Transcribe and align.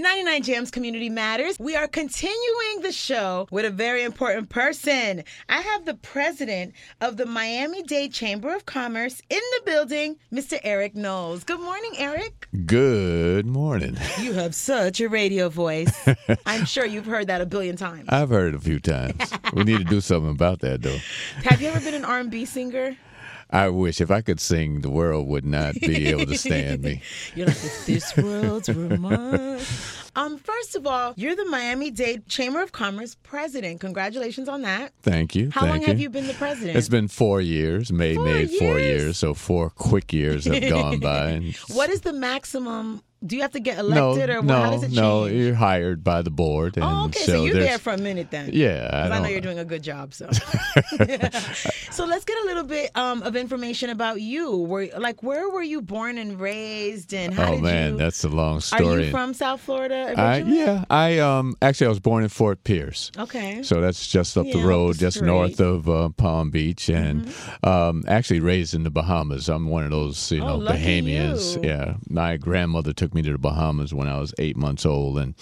99 0.00 0.42
Jamz 0.42 0.72
Community 0.72 1.10
Matters. 1.10 1.58
We 1.58 1.76
are 1.76 1.86
continuing 1.86 2.80
the 2.80 2.90
show 2.90 3.46
with 3.50 3.66
a 3.66 3.70
very 3.70 4.02
important 4.02 4.48
person. 4.48 5.24
I 5.50 5.60
have 5.60 5.84
the 5.84 5.92
president 5.92 6.72
of 7.02 7.18
the 7.18 7.26
Miami 7.26 7.82
Dade 7.82 8.10
Chamber 8.10 8.54
of 8.54 8.64
Commerce 8.64 9.20
in 9.28 9.38
the 9.38 9.62
building, 9.66 10.16
Mr. 10.32 10.58
Eric 10.64 10.94
Knowles. 10.94 11.44
Good 11.44 11.60
morning, 11.60 11.92
Eric. 11.98 12.48
Good 12.64 13.44
morning. 13.44 13.98
You 14.18 14.32
have 14.32 14.54
such 14.54 15.00
a 15.00 15.08
radio 15.08 15.50
voice. 15.50 15.92
I'm 16.46 16.64
sure 16.64 16.86
you've 16.86 17.06
heard 17.06 17.26
that 17.26 17.42
a 17.42 17.46
billion 17.46 17.76
times. 17.76 18.08
I've 18.08 18.30
heard 18.30 18.54
it 18.54 18.56
a 18.56 18.60
few 18.60 18.80
times. 18.80 19.20
we 19.52 19.64
need 19.64 19.78
to 19.78 19.84
do 19.84 20.00
something 20.00 20.30
about 20.30 20.60
that, 20.60 20.80
though. 20.80 20.98
Have 21.44 21.60
you 21.60 21.68
ever 21.68 21.80
been 21.80 21.94
an 21.94 22.06
R&B 22.06 22.46
singer? 22.46 22.96
I 23.52 23.68
wish 23.68 24.00
if 24.00 24.10
I 24.10 24.20
could 24.20 24.40
sing, 24.40 24.80
the 24.80 24.90
world 24.90 25.26
would 25.28 25.44
not 25.44 25.74
be 25.74 26.06
able 26.08 26.26
to 26.26 26.38
stand 26.38 26.82
me. 26.82 27.02
You're 27.34 27.48
like, 27.48 27.56
this 27.86 28.16
world's 28.16 28.68
mine. 28.68 29.60
Um, 30.16 30.38
first 30.38 30.74
of 30.74 30.86
all, 30.86 31.14
you're 31.16 31.36
the 31.36 31.44
Miami 31.44 31.90
Dade 31.90 32.26
Chamber 32.26 32.62
of 32.62 32.72
Commerce 32.72 33.14
president. 33.22 33.80
Congratulations 33.80 34.48
on 34.48 34.62
that. 34.62 34.92
Thank 35.02 35.36
you. 35.36 35.50
How 35.50 35.60
thank 35.60 35.70
long 35.70 35.80
you. 35.82 35.86
have 35.86 36.00
you 36.00 36.10
been 36.10 36.26
the 36.26 36.34
president? 36.34 36.76
It's 36.76 36.88
been 36.88 37.06
four 37.06 37.40
years. 37.40 37.92
May 37.92 38.16
Four 38.16 38.24
made 38.24 38.50
four 38.50 38.78
years? 38.80 39.18
so 39.18 39.34
four 39.34 39.70
quick 39.70 40.12
years 40.12 40.46
have 40.46 40.68
gone 40.68 40.98
by. 41.00 41.52
What 41.72 41.90
is 41.90 42.00
the 42.00 42.12
maximum? 42.12 43.02
Do 43.24 43.36
you 43.36 43.42
have 43.42 43.52
to 43.52 43.60
get 43.60 43.76
no, 43.76 43.82
elected, 44.12 44.30
or 44.30 44.42
no, 44.42 44.62
how 44.62 44.70
does 44.70 44.82
it 44.82 44.86
change? 44.86 44.96
no. 44.96 45.26
You're 45.26 45.54
hired 45.54 46.02
by 46.02 46.22
the 46.22 46.30
board, 46.30 46.76
and 46.76 46.84
Oh, 46.84 47.04
okay. 47.06 47.20
So, 47.20 47.32
so 47.32 47.44
you're 47.44 47.52
there's 47.54 47.66
there 47.66 47.78
for 47.78 47.92
a 47.92 47.98
minute 47.98 48.30
then. 48.30 48.48
Yeah. 48.52 48.88
I, 48.92 49.08
know 49.08 49.22
don't- 49.22 49.30
you're 49.32 49.40
doing 49.42 49.58
a 49.58 49.64
good 49.64 49.82
job. 49.82 50.14
So, 50.14 50.28
so 51.90 52.04
let's 52.06 52.24
get 52.24 52.38
a 52.38 52.46
little 52.46 52.64
bit 52.64 52.90
um, 52.96 53.22
of 53.22 53.36
information 53.36 53.90
about 53.90 54.20
you. 54.20 54.56
Where, 54.56 54.88
like, 54.98 55.22
where 55.22 55.48
were 55.50 55.62
you 55.62 55.82
born 55.82 56.18
and 56.18 56.40
raised, 56.40 57.12
and 57.14 57.34
how 57.34 57.50
did 57.50 57.50
you 57.50 57.52
Oh 57.52 57.56
did 57.56 57.62
man, 57.74 57.92
you? 57.92 57.98
that's 57.98 58.24
a 58.24 58.28
long 58.28 58.60
story. 58.60 58.86
are 58.86 59.00
you 59.00 59.10
from 59.10 59.34
South 59.34 59.60
Florida 59.60 60.14
I, 60.16 60.38
yeah, 60.38 60.84
I 60.90 61.18
um 61.18 61.54
actually 61.62 61.86
I 61.86 61.90
was 61.90 62.00
born 62.00 62.22
in 62.22 62.28
Fort 62.28 62.64
Pierce. 62.64 63.10
Okay. 63.18 63.62
So 63.62 63.80
that's 63.80 64.06
just 64.08 64.36
up 64.38 64.46
Yeah, 64.46 64.54
the 64.54 64.66
road, 64.66 64.98
just. 64.98 65.10
Mm-hmm. 65.18 65.26
north 65.26 65.60
of 65.60 65.88
uh, 65.88 66.08
Palm 66.10 66.50
Beach, 66.50 66.88
and 66.88 67.32
um, 67.64 68.04
actually 68.08 68.40
raised 68.40 68.74
in 68.74 68.84
the 68.84 68.90
Bahamas. 68.90 69.48
I'm 69.48 69.68
one 69.68 69.84
of 69.84 69.90
those, 69.90 70.30
you 70.32 70.40
Oh, 70.42 70.46
know, 70.46 70.56
lucky 70.56 71.02
Bahamians. 71.02 71.62
you. 71.62 71.68
Yeah, 71.68 71.94
my 72.08 72.36
grandmother 72.36 72.92
took 72.92 73.09
me 73.14 73.22
to 73.22 73.32
the 73.32 73.38
Bahamas 73.38 73.92
when 73.94 74.08
I 74.08 74.18
was 74.18 74.32
eight 74.38 74.56
months 74.56 74.84
old, 74.86 75.18
and 75.18 75.34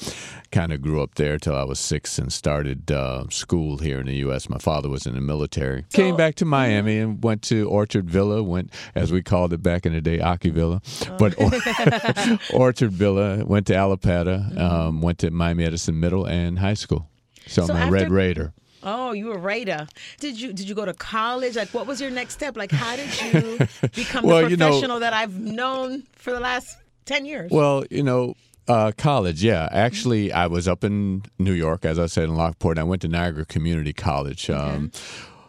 kind 0.50 0.72
of 0.72 0.80
grew 0.83 1.02
up 1.02 1.14
there 1.16 1.38
till 1.38 1.55
I 1.55 1.64
was 1.64 1.78
six, 1.78 2.19
and 2.19 2.33
started 2.33 2.91
uh, 2.91 3.25
school 3.30 3.78
here 3.78 4.00
in 4.00 4.06
the 4.06 4.16
U.S. 4.16 4.48
My 4.48 4.58
father 4.58 4.88
was 4.88 5.06
in 5.06 5.14
the 5.14 5.20
military. 5.20 5.84
Came 5.92 6.16
back 6.16 6.34
to 6.36 6.44
Miami 6.44 6.98
and 6.98 7.22
went 7.22 7.42
to 7.42 7.69
Orchard 7.69 8.08
Villa. 8.08 8.42
Went 8.42 8.72
as 8.94 9.12
we 9.12 9.22
called 9.22 9.52
it 9.52 9.62
back 9.62 9.86
in 9.86 9.92
the 9.92 10.00
day, 10.00 10.20
Aki 10.20 10.50
Villa, 10.50 10.80
but 11.19 11.34
Orchard 12.52 12.92
Villa. 12.92 13.44
Went 13.44 13.66
to 13.69 13.75
Allapattah. 13.75 14.58
Um, 14.58 15.00
went 15.03 15.19
to 15.19 15.30
Miami 15.30 15.64
Edison 15.64 15.98
Middle 16.00 16.25
and 16.27 16.58
high 16.58 16.75
school. 16.75 17.08
So, 17.47 17.66
So 17.66 17.72
I'm 17.75 17.78
a 17.78 17.82
after- 17.84 17.92
Red 17.92 18.10
Raider. 18.10 18.53
Oh, 18.82 19.10
you 19.12 19.27
were 19.27 19.34
a 19.34 19.38
Raider. 19.38 19.88
Did 20.20 20.41
you 20.41 20.53
did 20.53 20.69
you 20.69 20.75
go 20.75 20.84
to 20.84 20.94
college? 20.94 21.56
Like, 21.56 21.70
what 21.75 21.86
was 21.88 22.00
your 22.00 22.10
next 22.10 22.34
step? 22.34 22.56
Like, 22.56 22.70
how 22.70 22.94
did 22.94 23.08
you 23.34 23.58
become 23.94 24.25
Well, 24.25 24.42
the 24.44 24.50
you 24.50 24.56
know- 24.56 24.69
professional 24.69 25.00
that 25.00 25.12
I've 25.12 25.36
known 25.38 26.05
for 26.12 26.30
the 26.32 26.38
last 26.41 26.77
ten 27.08 27.24
years? 27.24 27.50
Well, 27.50 27.84
you 27.90 28.02
know, 28.02 28.34
uh, 28.68 28.92
college, 28.96 29.42
yeah. 29.42 29.68
Actually, 29.72 30.30
I 30.30 30.46
was 30.46 30.68
up 30.68 30.84
in 30.84 31.22
New 31.38 31.52
York, 31.52 31.84
as 31.84 31.98
I 31.98 32.06
said, 32.06 32.24
in 32.24 32.36
Lockport. 32.36 32.76
And 32.76 32.80
I 32.80 32.88
went 32.88 33.02
to 33.02 33.08
Niagara 33.08 33.46
Community 33.46 33.92
College 33.92 34.50
um, 34.50 34.92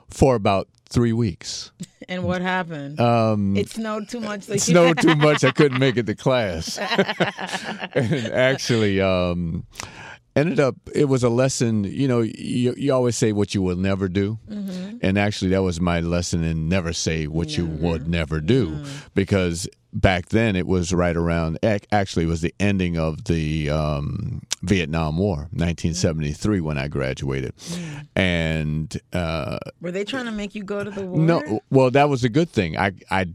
for 0.09 0.35
about 0.35 0.69
three 0.87 1.13
weeks. 1.13 1.71
and 2.09 2.23
what 2.23 2.41
happened? 2.41 2.99
Um, 2.99 3.55
it 3.57 3.69
snowed 3.69 4.09
too 4.09 4.21
much. 4.21 4.43
So 4.43 4.53
it 4.53 4.61
snowed 4.61 4.99
too 4.99 5.15
much, 5.15 5.43
I 5.43 5.52
couldn't 5.52 5.80
make 5.80 5.97
it 5.97 6.05
to 6.07 6.15
class. 6.15 6.77
and 7.93 8.13
actually, 8.27 9.02
um, 9.02 9.65
ended 10.35 10.59
up, 10.59 10.75
it 10.94 11.05
was 11.05 11.23
a 11.23 11.30
lesson, 11.30 11.83
you 11.83 12.08
know, 12.08 12.22
you, 12.22 12.73
you 12.77 12.94
always 12.94 13.16
say 13.17 13.31
what 13.31 13.53
you 13.55 13.61
will 13.61 13.75
never 13.75 14.08
do. 14.08 14.39
And 15.02 15.17
actually, 15.17 15.52
that 15.52 15.61
was 15.63 15.80
my 15.80 15.99
lesson 16.02 16.44
in 16.44 16.67
never 16.69 16.94
say 16.94 17.27
what 17.27 17.58
you 17.58 17.65
would 17.65 18.08
never 18.08 18.39
do. 18.42 18.83
Because 19.15 19.67
back 19.93 20.30
then, 20.30 20.55
it 20.55 20.67
was 20.67 20.93
right 20.93 21.15
around, 21.15 21.58
actually, 21.92 22.26
it 22.26 22.30
was 22.30 22.42
the 22.42 22.54
ending 22.59 22.98
of 22.98 23.23
the 23.26 23.70
um, 23.70 24.42
Vietnam 24.61 25.17
War, 25.17 25.48
1973, 25.52 26.59
when 26.61 26.77
I 26.77 26.87
graduated. 26.87 27.54
And, 28.15 28.95
uh, 29.14 29.58
Were 29.81 29.92
they 29.92 30.04
trying 30.04 30.25
to 30.25 30.31
make 30.31 30.54
you 30.55 30.64
go 30.64 30.83
to 30.83 30.92
the 30.92 31.05
war? 31.05 31.20
no, 31.20 31.61
well, 31.70 31.92
that 31.92 32.09
was 32.09 32.23
a 32.23 32.30
good 32.30 32.49
thing. 32.49 32.77
I, 32.77 32.92
I, 33.09 33.27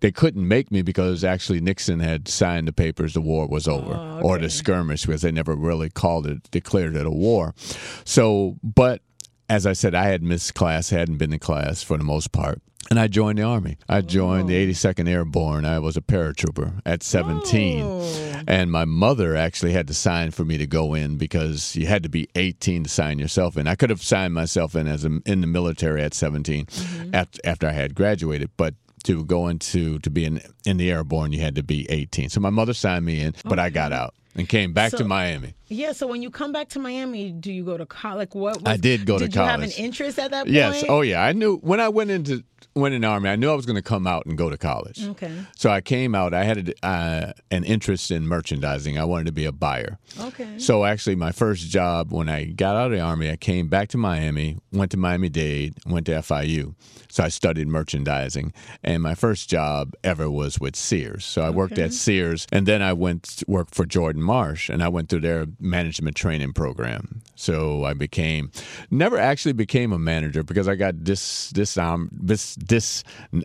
they 0.00 0.12
couldn't 0.12 0.46
make 0.46 0.70
me 0.70 0.82
because 0.82 1.24
actually 1.24 1.60
Nixon 1.60 2.00
had 2.00 2.28
signed 2.28 2.68
the 2.68 2.72
papers. 2.72 3.14
The 3.14 3.20
war 3.20 3.46
was 3.46 3.66
over, 3.66 3.94
Oh, 3.94 4.20
or 4.22 4.38
the 4.38 4.50
skirmish, 4.50 5.06
because 5.06 5.22
they 5.22 5.32
never 5.32 5.54
really 5.54 5.90
called 5.90 6.26
it, 6.26 6.50
declared 6.50 6.96
it 6.96 7.06
a 7.06 7.10
war. 7.10 7.54
So, 8.04 8.56
but 8.62 9.02
as 9.48 9.66
I 9.66 9.72
said, 9.72 9.94
I 9.94 10.06
had 10.06 10.22
missed 10.22 10.54
class, 10.54 10.90
hadn't 10.90 11.18
been 11.18 11.32
in 11.32 11.38
class 11.38 11.82
for 11.82 11.96
the 11.96 12.04
most 12.04 12.32
part. 12.32 12.60
And 12.88 13.00
I 13.00 13.08
joined 13.08 13.38
the 13.38 13.42
Army. 13.42 13.78
I 13.88 14.00
joined 14.00 14.48
the 14.48 14.72
82nd 14.72 15.08
Airborne. 15.08 15.64
I 15.64 15.80
was 15.80 15.96
a 15.96 16.00
paratrooper 16.00 16.80
at 16.86 17.02
17. 17.02 17.82
Oh. 17.82 18.42
And 18.46 18.70
my 18.70 18.84
mother 18.84 19.34
actually 19.34 19.72
had 19.72 19.88
to 19.88 19.94
sign 19.94 20.30
for 20.30 20.44
me 20.44 20.56
to 20.58 20.68
go 20.68 20.94
in 20.94 21.16
because 21.16 21.74
you 21.74 21.86
had 21.86 22.04
to 22.04 22.08
be 22.08 22.28
18 22.36 22.84
to 22.84 22.90
sign 22.90 23.18
yourself 23.18 23.56
in. 23.56 23.66
I 23.66 23.74
could 23.74 23.90
have 23.90 24.02
signed 24.02 24.34
myself 24.34 24.76
in 24.76 24.86
as 24.86 25.04
a, 25.04 25.20
in 25.26 25.40
the 25.40 25.48
military 25.48 26.00
at 26.02 26.14
17 26.14 26.66
mm-hmm. 26.66 27.14
after, 27.14 27.40
after 27.44 27.66
I 27.66 27.72
had 27.72 27.96
graduated, 27.96 28.50
but 28.56 28.74
to 29.06 29.24
go 29.24 29.48
into 29.48 29.98
to 30.00 30.10
be 30.10 30.24
in 30.24 30.40
in 30.64 30.76
the 30.76 30.90
airborne, 30.90 31.32
you 31.32 31.40
had 31.40 31.54
to 31.56 31.62
be 31.62 31.86
18. 31.90 32.28
So 32.30 32.40
my 32.40 32.50
mother 32.50 32.74
signed 32.74 33.04
me 33.04 33.20
in, 33.20 33.34
but 33.44 33.58
I 33.58 33.70
got 33.70 33.92
out 33.92 34.14
and 34.34 34.48
came 34.48 34.72
back 34.72 34.90
So- 34.92 34.98
to 34.98 35.04
Miami. 35.04 35.54
Yeah. 35.68 35.92
So 35.92 36.06
when 36.06 36.22
you 36.22 36.30
come 36.30 36.52
back 36.52 36.68
to 36.70 36.78
Miami, 36.78 37.32
do 37.32 37.52
you 37.52 37.64
go 37.64 37.76
to 37.76 37.86
college? 37.86 38.18
Like, 38.18 38.34
what? 38.34 38.62
Was, 38.62 38.72
I 38.72 38.76
did 38.76 39.06
go 39.06 39.18
to 39.18 39.28
college. 39.28 39.32
Did 39.32 39.36
you 39.40 39.44
have 39.46 39.62
an 39.62 39.70
interest 39.84 40.18
at 40.18 40.30
that 40.30 40.44
point? 40.44 40.54
Yes. 40.54 40.84
Oh 40.88 41.00
yeah. 41.00 41.22
I 41.24 41.32
knew 41.32 41.56
when 41.58 41.80
I 41.80 41.88
went 41.88 42.10
into 42.10 42.44
went 42.76 42.94
in 42.94 43.00
the 43.00 43.08
army, 43.08 43.30
I 43.30 43.36
knew 43.36 43.50
I 43.50 43.54
was 43.54 43.66
going 43.66 43.76
to 43.76 43.82
come 43.82 44.06
out 44.06 44.26
and 44.26 44.36
go 44.36 44.50
to 44.50 44.58
college. 44.58 45.02
Okay. 45.02 45.32
So 45.56 45.70
I 45.70 45.80
came 45.80 46.14
out. 46.14 46.34
I 46.34 46.44
had 46.44 46.68
a, 46.68 46.86
uh, 46.86 47.32
an 47.50 47.64
interest 47.64 48.10
in 48.10 48.26
merchandising. 48.28 48.98
I 48.98 49.04
wanted 49.04 49.26
to 49.26 49.32
be 49.32 49.46
a 49.46 49.52
buyer. 49.52 49.98
Okay. 50.20 50.58
So 50.58 50.84
actually, 50.84 51.16
my 51.16 51.32
first 51.32 51.68
job 51.68 52.12
when 52.12 52.28
I 52.28 52.44
got 52.44 52.76
out 52.76 52.86
of 52.86 52.92
the 52.92 53.00
army, 53.00 53.30
I 53.30 53.36
came 53.36 53.68
back 53.68 53.88
to 53.90 53.98
Miami, 53.98 54.58
went 54.72 54.90
to 54.92 54.96
Miami 54.96 55.28
Dade, 55.28 55.74
went 55.86 56.06
to 56.06 56.12
FIU. 56.12 56.74
So 57.08 57.24
I 57.24 57.28
studied 57.28 57.68
merchandising, 57.68 58.52
and 58.84 59.02
my 59.02 59.14
first 59.14 59.48
job 59.48 59.94
ever 60.04 60.30
was 60.30 60.60
with 60.60 60.76
Sears. 60.76 61.24
So 61.24 61.40
I 61.40 61.48
worked 61.48 61.78
at 61.78 61.94
Sears, 61.94 62.46
and 62.52 62.66
then 62.66 62.82
I 62.82 62.92
went 62.92 63.22
to 63.22 63.44
work 63.48 63.68
for 63.72 63.86
Jordan 63.86 64.22
Marsh, 64.22 64.68
and 64.68 64.82
I 64.82 64.88
went 64.88 65.08
through 65.08 65.20
their 65.20 65.46
management 65.58 66.14
training 66.14 66.52
program. 66.52 67.22
So 67.34 67.84
I 67.84 67.94
became, 67.94 68.50
never 68.90 69.16
actually 69.16 69.54
became 69.54 69.92
a 69.92 69.98
manager 69.98 70.42
because 70.42 70.68
I 70.68 70.74
got 70.74 71.04
dis 71.04 71.50
dis 71.50 71.78
um, 71.78 72.10
dis, 72.24 72.54
dis 72.66 73.04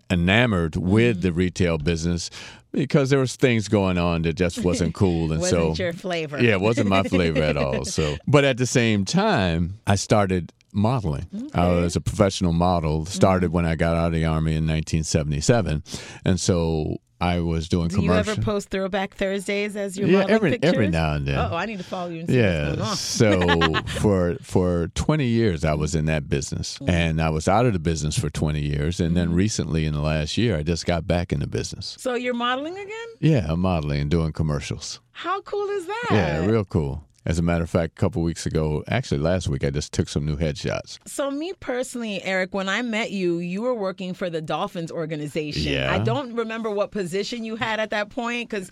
enamored 0.10 0.76
with 0.76 1.18
mm-hmm. 1.18 1.22
the 1.22 1.34
retail 1.34 1.78
business. 1.78 2.30
Because 2.74 3.10
there 3.10 3.20
was 3.20 3.36
things 3.36 3.68
going 3.68 3.98
on 3.98 4.22
that 4.22 4.38
just 4.38 4.64
wasn't 4.64 4.94
cool, 4.94 5.34
and 5.34 5.42
Wasn't 5.42 5.76
so 5.76 5.84
your 5.84 5.92
flavor? 5.92 6.42
yeah, 6.42 6.54
it 6.54 6.62
wasn't 6.62 6.88
my 6.88 7.04
flavor 7.04 7.42
at 7.44 7.58
all. 7.58 7.84
So, 7.84 8.16
but 8.28 8.46
at 8.46 8.56
the 8.56 8.66
same 8.66 9.04
time, 9.04 9.80
I 9.86 9.96
started 9.96 10.54
modeling. 10.72 11.50
I 11.54 11.68
was 11.68 11.98
a 11.98 12.02
professional 12.02 12.54
model. 12.54 13.06
Started 13.06 13.48
mm-hmm. 13.48 13.56
when 13.56 13.66
I 13.66 13.76
got 13.76 13.98
out 13.98 14.08
of 14.08 14.14
the 14.14 14.24
army 14.24 14.52
in 14.52 14.66
1977, 14.66 15.84
and 16.24 16.40
so 16.40 17.02
I 17.22 17.40
was 17.40 17.70
doing 17.70 17.90
commercials. 17.90 18.26
Do 18.26 18.32
you 18.32 18.34
ever 18.36 18.42
post 18.42 18.70
Throwback 18.70 19.14
Thursdays 19.16 19.76
as 19.76 19.98
your 19.98 20.08
yeah, 20.08 20.20
modeling 20.20 20.36
every 20.36 20.52
pictures? 20.52 20.74
every 20.74 20.90
now 20.90 21.14
and 21.14 21.28
then. 21.28 21.38
Oh, 21.38 21.56
I 21.56 21.66
need 21.66 21.78
to 21.78 21.84
follow 21.84 22.10
you 22.10 22.22
and 22.22 22.30
see 22.30 22.38
Yeah. 22.38 22.76
what's 22.76 22.78
going 23.22 23.38
on. 23.40 23.84
so 23.84 23.84
for 24.02 24.36
for 24.42 24.88
20 24.96 25.26
years 25.26 25.64
I 25.64 25.74
was 25.76 25.96
in 25.96 26.06
that 26.06 26.28
business 26.30 26.78
Mm-hmm. 26.80 26.90
and 26.90 27.22
I 27.22 27.30
was 27.30 27.48
out 27.48 27.66
of 27.66 27.74
the 27.74 27.80
business 27.80 28.18
for 28.18 28.30
20 28.30 28.60
years 28.60 29.00
and 29.00 29.16
then 29.16 29.34
recently 29.34 29.86
in 29.86 29.94
the 29.94 30.02
last 30.02 30.38
year 30.38 30.58
I 30.58 30.64
just 30.64 30.86
got 30.86 31.06
back 31.08 31.32
in 31.32 31.40
the 31.40 31.48
business. 31.48 31.96
So 32.00 32.16
you're 32.16 32.34
modeling 32.34 32.78
again? 32.78 33.08
Yeah, 33.20 33.46
I'm 33.48 33.60
modeling 33.60 34.02
and 34.02 34.10
doing 34.12 34.32
commercials. 34.34 35.00
How 35.12 35.42
cool 35.42 35.70
is 35.70 35.86
that? 35.86 36.08
Yeah, 36.12 36.46
real 36.46 36.66
cool. 36.66 37.04
As 37.24 37.38
a 37.38 37.44
matter 37.44 37.64
of 37.64 37.70
fact, 37.70 37.94
a 37.98 38.02
couple 38.02 38.24
weeks 38.24 38.48
ago, 38.48 38.84
actually 38.88 39.20
last 39.20 39.48
week, 39.48 39.64
I 39.64 39.70
just 39.70 39.94
took 39.94 40.10
some 40.10 40.26
new 40.26 40.38
headshots. 40.38 40.98
So 41.06 41.30
me 41.30 41.54
personally, 41.60 42.24
Eric, 42.24 42.54
when 42.54 42.68
I 42.68 42.82
met 42.82 43.12
you, 43.12 43.38
you 43.38 43.62
were 43.62 43.76
working 43.76 44.16
for 44.16 44.30
the 44.30 44.42
Dolphins 44.42 44.92
organization. 44.92 45.74
Yeah. 45.74 45.94
I 45.94 46.00
don't 46.00 46.34
remember 46.34 46.72
what 46.72 46.90
position 46.90 47.44
you 47.44 47.56
had 47.56 47.80
at 47.80 47.92
that 47.92 48.10
point 48.10 48.50
because, 48.50 48.72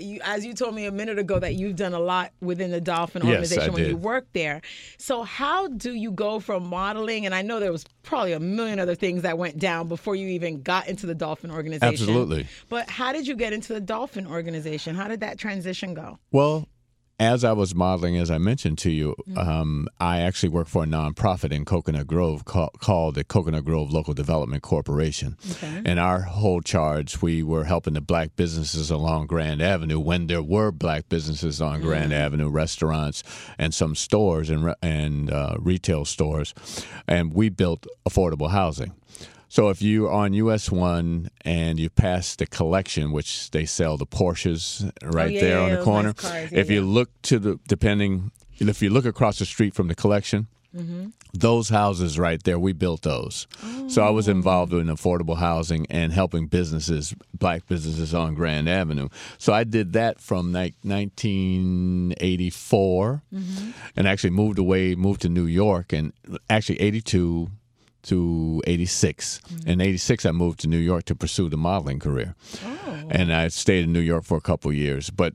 you, 0.00 0.18
as 0.24 0.44
you 0.44 0.54
told 0.54 0.74
me 0.74 0.86
a 0.86 0.92
minute 0.92 1.20
ago, 1.20 1.38
that 1.38 1.54
you've 1.54 1.76
done 1.76 1.94
a 1.94 2.00
lot 2.00 2.32
within 2.40 2.72
the 2.72 2.80
Dolphin 2.80 3.22
Yes, 3.22 3.30
organization 3.30 3.72
when 3.72 3.88
you 3.88 3.96
worked 3.96 4.32
there. 4.32 4.60
So 4.98 5.22
how 5.22 5.68
do 5.68 5.92
you 5.94 6.10
go 6.10 6.40
from 6.40 6.66
modeling? 6.68 7.26
And 7.26 7.34
I 7.34 7.42
know 7.42 7.60
there 7.60 7.70
was 7.70 7.84
probably 8.02 8.32
a 8.32 8.40
million 8.40 8.80
other 8.80 8.96
things 8.96 9.22
that 9.22 9.38
went 9.38 9.58
down 9.58 9.86
before 9.86 10.16
you 10.16 10.28
even 10.28 10.62
got 10.62 10.88
into 10.88 11.06
the 11.06 11.14
Dolphin 11.14 11.52
organization. 11.52 11.92
Absolutely. 11.92 12.48
But 12.68 12.90
how 12.90 13.12
did 13.12 13.28
you 13.28 13.36
get 13.36 13.52
into 13.52 13.72
the 13.72 13.80
Dolphin 13.80 14.26
organization? 14.26 14.96
How 14.96 15.06
did 15.06 15.20
that 15.20 15.38
transition 15.38 15.94
go? 15.94 16.18
Well, 16.32 16.66
as 17.18 17.44
I 17.44 17.52
was 17.52 17.74
modeling, 17.74 18.16
as 18.16 18.30
I 18.30 18.38
mentioned 18.38 18.78
to 18.78 18.90
you, 18.90 19.14
um, 19.36 19.88
I 20.00 20.20
actually 20.20 20.48
work 20.48 20.66
for 20.66 20.82
a 20.82 20.86
nonprofit 20.86 21.52
in 21.52 21.64
Coconut 21.64 22.06
Grove 22.06 22.44
call, 22.44 22.70
called 22.80 23.14
the 23.14 23.22
Coconut 23.24 23.64
Grove 23.64 23.92
Local 23.92 24.14
Development 24.14 24.62
Corporation. 24.62 25.36
Okay. 25.48 25.82
And 25.84 26.00
our 26.00 26.22
whole 26.22 26.60
charge, 26.60 27.22
we 27.22 27.42
were 27.42 27.64
helping 27.64 27.94
the 27.94 28.00
black 28.00 28.34
businesses 28.34 28.90
along 28.90 29.28
Grand 29.28 29.62
Avenue 29.62 30.00
when 30.00 30.26
there 30.26 30.42
were 30.42 30.72
black 30.72 31.08
businesses 31.08 31.60
on 31.60 31.80
Grand 31.80 32.12
Avenue, 32.12 32.48
restaurants, 32.48 33.22
and 33.58 33.72
some 33.72 33.94
stores 33.94 34.50
and 34.50 34.74
and 34.82 35.30
uh, 35.30 35.56
retail 35.58 36.04
stores, 36.04 36.52
and 37.06 37.32
we 37.32 37.48
built 37.48 37.86
affordable 38.08 38.50
housing. 38.50 38.92
So 39.54 39.68
if 39.68 39.80
you're 39.80 40.10
on 40.10 40.32
US 40.32 40.68
one 40.68 41.30
and 41.42 41.78
you 41.78 41.88
pass 41.88 42.34
the 42.34 42.44
collection, 42.44 43.12
which 43.12 43.52
they 43.52 43.64
sell 43.66 43.96
the 43.96 44.04
Porsches 44.04 44.90
right 45.04 45.26
Oh, 45.26 45.30
yeah, 45.30 45.40
there 45.40 45.58
yeah, 45.58 45.64
on 45.64 45.70
the 45.70 45.80
corner, 45.84 46.08
nice 46.08 46.28
cars. 46.28 46.52
If 46.52 46.72
you 46.72 46.80
look 46.80 47.08
to 47.30 47.38
the 47.38 47.60
depending, 47.68 48.32
if 48.58 48.82
you 48.82 48.90
look 48.90 49.04
across 49.04 49.38
the 49.38 49.46
street 49.46 49.72
from 49.72 49.86
the 49.86 49.94
collection, 49.94 50.48
Mm-hmm. 50.76 51.10
those 51.32 51.68
houses 51.68 52.18
right 52.18 52.42
there, 52.42 52.58
we 52.58 52.72
built 52.72 53.02
those. 53.02 53.46
So 53.86 54.02
I 54.04 54.10
was 54.10 54.26
involved 54.26 54.72
in 54.72 54.88
affordable 54.88 55.36
housing 55.36 55.86
and 55.88 56.12
helping 56.12 56.48
businesses, 56.48 57.14
black 57.32 57.68
businesses 57.68 58.12
on 58.12 58.34
Grand 58.34 58.68
Avenue. 58.68 59.08
So 59.38 59.52
I 59.52 59.62
did 59.62 59.92
that 59.92 60.18
from 60.20 60.52
like 60.52 60.74
1984 60.82 63.22
and 63.96 64.08
actually 64.08 64.30
moved 64.30 64.58
away, 64.58 64.96
moved 64.96 65.22
to 65.22 65.28
New 65.28 65.46
York 65.46 65.92
and 65.92 66.12
actually 66.50 66.80
82 66.80 67.50
to 68.04 68.62
86. 68.66 69.40
In 69.66 69.80
86, 69.80 70.26
I 70.26 70.30
moved 70.30 70.60
to 70.60 70.68
New 70.68 70.78
York 70.78 71.04
to 71.06 71.14
pursue 71.14 71.48
the 71.48 71.56
modeling 71.56 71.98
career. 71.98 72.34
And 73.10 73.32
I 73.32 73.48
stayed 73.48 73.84
in 73.84 73.92
New 73.92 74.00
York 74.00 74.24
for 74.24 74.36
a 74.36 74.40
couple 74.40 74.72
years. 74.72 75.10
But 75.10 75.34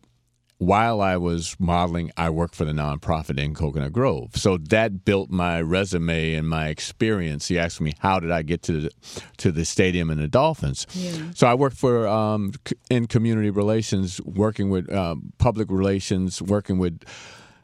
while 0.60 1.00
I 1.02 1.16
was 1.16 1.56
modeling, 1.58 2.12
I 2.18 2.30
worked 2.30 2.54
for 2.54 2.66
the 2.66 2.74
nonprofit 2.74 3.40
in 3.40 3.56
Coconut 3.56 3.94
Grove. 3.94 4.32
So 4.36 4.58
that 4.58 5.06
built 5.06 5.30
my 5.30 5.62
resume 5.62 6.34
and 6.34 6.50
my 6.50 6.68
experience. 6.68 7.48
He 7.48 7.58
asked 7.58 7.80
me 7.80 7.94
how 8.00 8.20
did 8.20 8.30
I 8.30 8.42
get 8.42 8.62
to 8.64 8.82
the, 8.82 8.92
to 9.38 9.52
the 9.54 9.64
stadium 9.64 10.10
and 10.10 10.20
the 10.20 10.28
Dolphins. 10.28 10.86
Yeah. 10.94 11.32
So 11.34 11.48
I 11.48 11.54
worked 11.54 11.78
for 11.78 12.06
um, 12.08 12.52
in 12.90 13.08
community 13.08 13.50
relations, 13.50 14.20
working 14.22 14.70
with 14.70 14.92
um, 14.92 15.32
public 15.38 15.72
relations, 15.72 16.42
working 16.42 16.78
with 16.78 17.04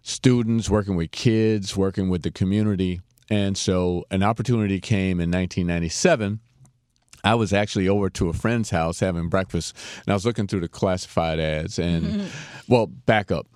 students, 0.01 0.69
working 0.69 0.95
with 0.95 1.11
kids, 1.11 1.75
working 1.75 2.09
with 2.09 2.21
the 2.21 2.31
community. 2.31 3.01
And 3.29 3.57
so 3.57 4.05
an 4.11 4.23
opportunity 4.23 4.79
came 4.79 5.19
in 5.19 5.31
1997. 5.31 6.39
I 7.23 7.33
was 7.33 7.53
actually 7.53 7.89
over 7.89 8.09
to 8.11 8.29
a 8.29 8.33
friend's 8.33 8.69
house 8.69 8.99
having 8.99 9.29
breakfast, 9.29 9.75
and 10.05 10.11
I 10.11 10.13
was 10.13 10.25
looking 10.25 10.45
through 10.45 10.59
the 10.59 10.67
classified 10.67 11.39
ads. 11.39 11.79
And, 11.79 12.05
mm-hmm. 12.05 12.27
well, 12.67 12.85
back 12.85 13.31
up. 13.31 13.47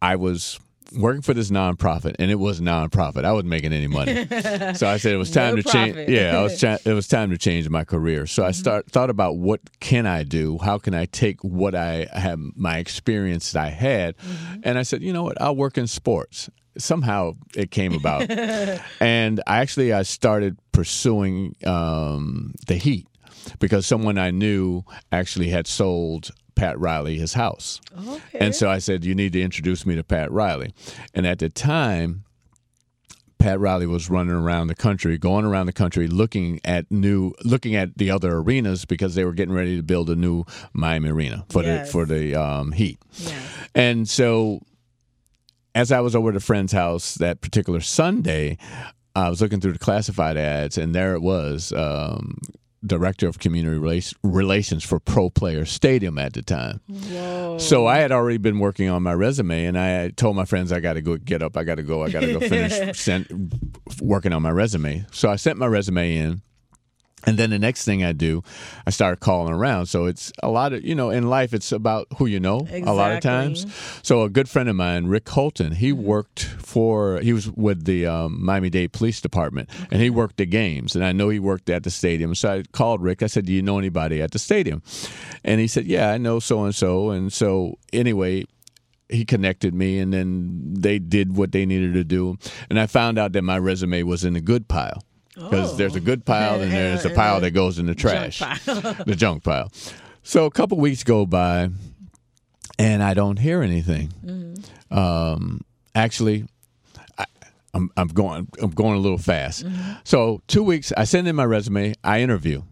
I 0.00 0.16
was 0.16 0.58
working 0.92 1.22
for 1.22 1.34
this 1.34 1.50
nonprofit, 1.50 2.16
and 2.18 2.30
it 2.30 2.36
was 2.36 2.60
nonprofit. 2.60 3.24
I 3.24 3.32
wasn't 3.32 3.50
making 3.50 3.72
any 3.72 3.86
money, 3.86 4.26
so 4.74 4.86
I 4.86 4.96
said 4.98 5.12
it 5.12 5.16
was 5.16 5.30
time 5.30 5.56
No 5.56 5.62
to 5.62 5.68
change. 5.68 6.08
Yeah, 6.08 6.38
I 6.38 6.42
was. 6.42 6.60
Cha- 6.60 6.78
it 6.84 6.92
was 6.92 7.08
time 7.08 7.30
to 7.30 7.38
change 7.38 7.68
my 7.68 7.84
career. 7.84 8.26
So 8.26 8.44
I 8.44 8.50
start 8.52 8.90
thought 8.90 9.10
about 9.10 9.36
what 9.36 9.60
can 9.80 10.06
I 10.06 10.22
do? 10.22 10.58
How 10.58 10.78
can 10.78 10.94
I 10.94 11.06
take 11.06 11.42
what 11.42 11.74
I 11.74 12.06
have, 12.12 12.38
my 12.56 12.78
experience 12.78 13.52
that 13.52 13.64
I 13.64 13.70
had, 13.70 14.14
and 14.62 14.78
I 14.78 14.82
said, 14.82 15.02
you 15.02 15.12
know 15.12 15.22
what? 15.24 15.40
I'll 15.40 15.56
work 15.56 15.78
in 15.78 15.86
sports. 15.86 16.48
Somehow 16.76 17.34
it 17.54 17.70
came 17.70 17.94
about, 17.94 18.28
and 19.00 19.40
I 19.46 19.58
actually 19.58 19.92
I 19.92 20.02
started 20.02 20.56
pursuing 20.72 21.54
um, 21.64 22.54
the 22.66 22.74
Heat 22.74 23.06
because 23.58 23.86
someone 23.86 24.18
I 24.18 24.30
knew 24.30 24.82
actually 25.12 25.50
had 25.50 25.66
sold 25.66 26.30
Pat 26.54 26.78
Riley 26.78 27.18
his 27.18 27.34
house. 27.34 27.80
Okay. 28.08 28.38
And 28.38 28.54
so 28.54 28.70
I 28.70 28.78
said, 28.78 29.04
You 29.04 29.14
need 29.14 29.32
to 29.34 29.42
introduce 29.42 29.84
me 29.86 29.94
to 29.96 30.04
Pat 30.04 30.30
Riley. 30.30 30.72
And 31.14 31.26
at 31.26 31.38
the 31.40 31.48
time, 31.48 32.24
Pat 33.38 33.60
Riley 33.60 33.86
was 33.86 34.08
running 34.08 34.34
around 34.34 34.68
the 34.68 34.74
country, 34.74 35.18
going 35.18 35.44
around 35.44 35.66
the 35.66 35.72
country 35.72 36.06
looking 36.06 36.60
at 36.64 36.90
new 36.90 37.34
looking 37.44 37.74
at 37.74 37.98
the 37.98 38.10
other 38.10 38.36
arenas 38.36 38.84
because 38.86 39.14
they 39.14 39.24
were 39.24 39.32
getting 39.34 39.54
ready 39.54 39.76
to 39.76 39.82
build 39.82 40.08
a 40.08 40.16
new 40.16 40.44
Miami 40.72 41.10
arena 41.10 41.44
for 41.50 41.62
Yes. 41.62 41.86
the 41.86 41.92
for 41.92 42.06
the 42.06 42.34
um, 42.34 42.72
Heat. 42.72 42.98
Yes. 43.18 43.34
And 43.74 44.08
so 44.08 44.60
as 45.74 45.90
I 45.92 46.00
was 46.00 46.14
over 46.16 46.30
at 46.30 46.36
a 46.36 46.40
friend's 46.40 46.72
house 46.72 47.16
that 47.16 47.40
particular 47.40 47.80
Sunday, 47.80 48.56
I 49.16 49.28
was 49.28 49.42
looking 49.42 49.60
through 49.60 49.72
the 49.72 49.78
classified 49.78 50.36
ads, 50.36 50.78
and 50.78 50.94
there 50.94 51.14
it 51.14 51.20
was. 51.20 51.72
Um, 51.72 52.38
Director 52.86 53.26
of 53.26 53.38
Community 53.38 53.76
Rela- 53.78 54.14
Relations 54.22 54.84
for 54.84 55.00
Pro 55.00 55.30
Player 55.30 55.64
Stadium 55.64 56.18
at 56.18 56.34
the 56.34 56.42
time. 56.42 56.80
Whoa. 56.88 57.58
So 57.58 57.86
I 57.86 57.98
had 57.98 58.12
already 58.12 58.38
been 58.38 58.58
working 58.58 58.88
on 58.88 59.02
my 59.02 59.14
resume, 59.14 59.64
and 59.64 59.78
I 59.78 60.10
told 60.10 60.36
my 60.36 60.44
friends 60.44 60.72
I 60.72 60.80
got 60.80 60.94
to 60.94 61.02
go 61.02 61.16
get 61.16 61.42
up, 61.42 61.56
I 61.56 61.64
got 61.64 61.76
to 61.76 61.82
go, 61.82 62.02
I 62.02 62.10
got 62.10 62.20
to 62.20 62.32
go 62.32 62.40
finish 62.40 62.98
sent, 62.98 63.30
working 64.00 64.32
on 64.32 64.42
my 64.42 64.50
resume. 64.50 65.06
So 65.12 65.30
I 65.30 65.36
sent 65.36 65.58
my 65.58 65.66
resume 65.66 66.16
in, 66.16 66.42
and 67.26 67.38
then 67.38 67.50
the 67.50 67.58
next 67.58 67.84
thing 67.84 68.04
I 68.04 68.12
do, 68.12 68.42
I 68.86 68.90
start 68.90 69.20
calling 69.20 69.52
around. 69.52 69.86
So 69.86 70.06
it's 70.06 70.32
a 70.42 70.48
lot 70.48 70.72
of 70.72 70.84
you 70.84 70.94
know 70.94 71.10
in 71.10 71.28
life, 71.28 71.52
it's 71.54 71.72
about 71.72 72.06
who 72.18 72.26
you 72.26 72.40
know 72.40 72.66
a 72.70 72.92
lot 72.92 73.12
of 73.12 73.22
times. 73.22 73.66
So 74.02 74.22
a 74.22 74.30
good 74.30 74.48
friend 74.48 74.68
of 74.68 74.76
mine, 74.76 75.06
Rick 75.06 75.28
Holton, 75.28 75.72
he 75.72 75.92
worked 75.92 76.44
for 76.44 77.20
he 77.20 77.32
was 77.32 77.50
with 77.50 77.84
the 77.84 78.06
um, 78.06 78.44
Miami 78.44 78.70
Dade 78.70 78.92
Police 78.92 79.20
Department, 79.20 79.68
and 79.90 80.00
he 80.00 80.10
worked 80.10 80.36
the 80.36 80.46
games. 80.46 80.94
And 80.94 81.04
I 81.04 81.12
know 81.12 81.28
he 81.28 81.38
worked 81.38 81.70
at 81.70 81.82
the 81.82 81.90
stadium. 81.90 82.34
So 82.34 82.52
I 82.52 82.62
called 82.72 83.02
Rick. 83.02 83.22
I 83.22 83.26
said, 83.26 83.46
"Do 83.46 83.52
you 83.52 83.62
know 83.62 83.78
anybody 83.78 84.20
at 84.22 84.32
the 84.32 84.38
stadium?" 84.38 84.82
And 85.44 85.60
he 85.60 85.66
said, 85.66 85.86
"Yeah, 85.86 86.10
I 86.10 86.18
know 86.18 86.40
so 86.40 86.64
and 86.64 86.74
so." 86.74 87.10
And 87.10 87.32
so 87.32 87.78
anyway, 87.92 88.44
he 89.08 89.24
connected 89.24 89.74
me, 89.74 89.98
and 89.98 90.12
then 90.12 90.74
they 90.74 90.98
did 90.98 91.36
what 91.36 91.52
they 91.52 91.66
needed 91.66 91.94
to 91.94 92.04
do. 92.04 92.36
And 92.70 92.78
I 92.80 92.86
found 92.86 93.18
out 93.18 93.32
that 93.32 93.42
my 93.42 93.58
resume 93.58 94.02
was 94.02 94.24
in 94.24 94.36
a 94.36 94.40
good 94.40 94.68
pile. 94.68 95.02
Because 95.34 95.72
Oh. 95.72 95.76
there's 95.76 95.96
a 95.96 96.00
good 96.00 96.24
pile 96.24 96.60
and 96.60 96.70
there's 96.72 97.04
a 97.04 97.10
pile 97.10 97.40
that 97.40 97.50
goes 97.50 97.78
in 97.78 97.86
the 97.86 97.94
junk 97.94 98.32
trash, 98.32 98.38
pile. 98.64 98.94
the 99.06 99.16
junk 99.16 99.42
pile. 99.42 99.70
So 100.22 100.44
a 100.46 100.50
couple 100.50 100.78
weeks 100.78 101.02
go 101.04 101.26
by, 101.26 101.70
and 102.78 103.02
I 103.02 103.14
don't 103.14 103.38
hear 103.38 103.62
anything. 103.62 104.08
Mm-hmm. 104.24 104.96
Um, 104.96 105.60
actually, 105.94 106.46
I, 107.18 107.24
I'm, 107.74 107.90
I'm 107.96 108.08
going 108.08 108.48
I'm 108.62 108.70
going 108.70 108.96
a 108.96 109.00
little 109.00 109.18
fast. 109.18 109.64
Mm-hmm. 109.66 109.92
So 110.04 110.40
two 110.46 110.62
weeks, 110.62 110.92
I 110.96 111.04
send 111.04 111.26
in 111.28 111.36
my 111.36 111.44
resume. 111.44 111.94
I 112.04 112.20
interview. 112.20 112.62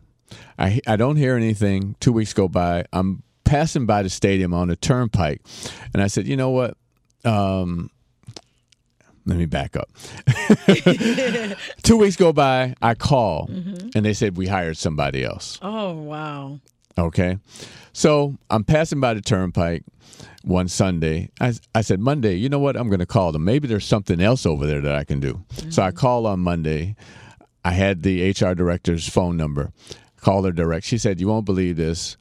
I 0.59 0.81
I 0.87 0.97
don't 0.97 1.17
hear 1.17 1.37
anything. 1.37 1.97
Two 2.01 2.13
weeks 2.13 2.33
go 2.33 2.49
by. 2.49 2.85
I'm 2.93 3.23
passing 3.45 3.85
by 3.87 4.03
the 4.03 4.09
stadium 4.11 4.55
on 4.55 4.69
the 4.69 4.77
turnpike, 4.77 5.43
and 5.93 6.03
I 6.03 6.07
said, 6.07 6.27
you 6.27 6.37
know 6.37 6.51
what? 6.51 6.77
Um, 7.25 7.91
let 9.27 9.39
me 9.39 9.47
back 9.47 9.77
up. 9.77 9.89
Two 11.83 11.97
weeks 11.97 12.17
go 12.17 12.33
by. 12.33 12.75
I 12.83 12.95
call, 12.95 13.47
mm-hmm. 13.49 13.91
and 13.95 14.05
they 14.05 14.15
said 14.15 14.37
we 14.37 14.47
hired 14.47 14.77
somebody 14.77 15.25
else. 15.25 15.59
Oh 15.63 15.93
wow. 15.93 16.61
Okay. 16.99 17.39
So 17.93 18.37
I'm 18.51 18.65
passing 18.65 19.01
by 19.01 19.15
the 19.15 19.21
turnpike 19.21 19.85
one 20.43 20.69
Sunday. 20.69 21.31
I, 21.41 21.55
I 21.75 21.81
said, 21.83 22.01
Monday, 22.01 22.35
you 22.35 22.49
know 22.49 22.59
what? 22.59 22.77
I'm 22.77 22.89
going 22.89 23.01
to 23.01 23.07
call 23.07 23.33
them. 23.33 23.45
Maybe 23.45 23.69
there's 23.69 23.87
something 23.87 24.21
else 24.21 24.45
over 24.45 24.67
there 24.67 24.81
that 24.81 24.95
I 24.95 25.05
can 25.05 25.21
do. 25.21 25.45
So 25.71 25.83
I 25.83 25.89
mm-hmm. 25.89 25.99
call 25.99 26.27
on 26.27 26.41
Monday. 26.41 26.97
I 27.65 27.73
had 27.73 28.03
the 28.03 28.31
HR 28.31 28.55
director's 28.55 29.09
phone 29.09 29.37
number. 29.37 29.73
Called 30.21 30.45
her 30.45 30.53
direct. 30.53 30.87
She 30.87 30.99
said, 30.99 31.21
You 31.21 31.29
won't 31.29 31.47
believe 31.47 31.77
this. 31.77 32.17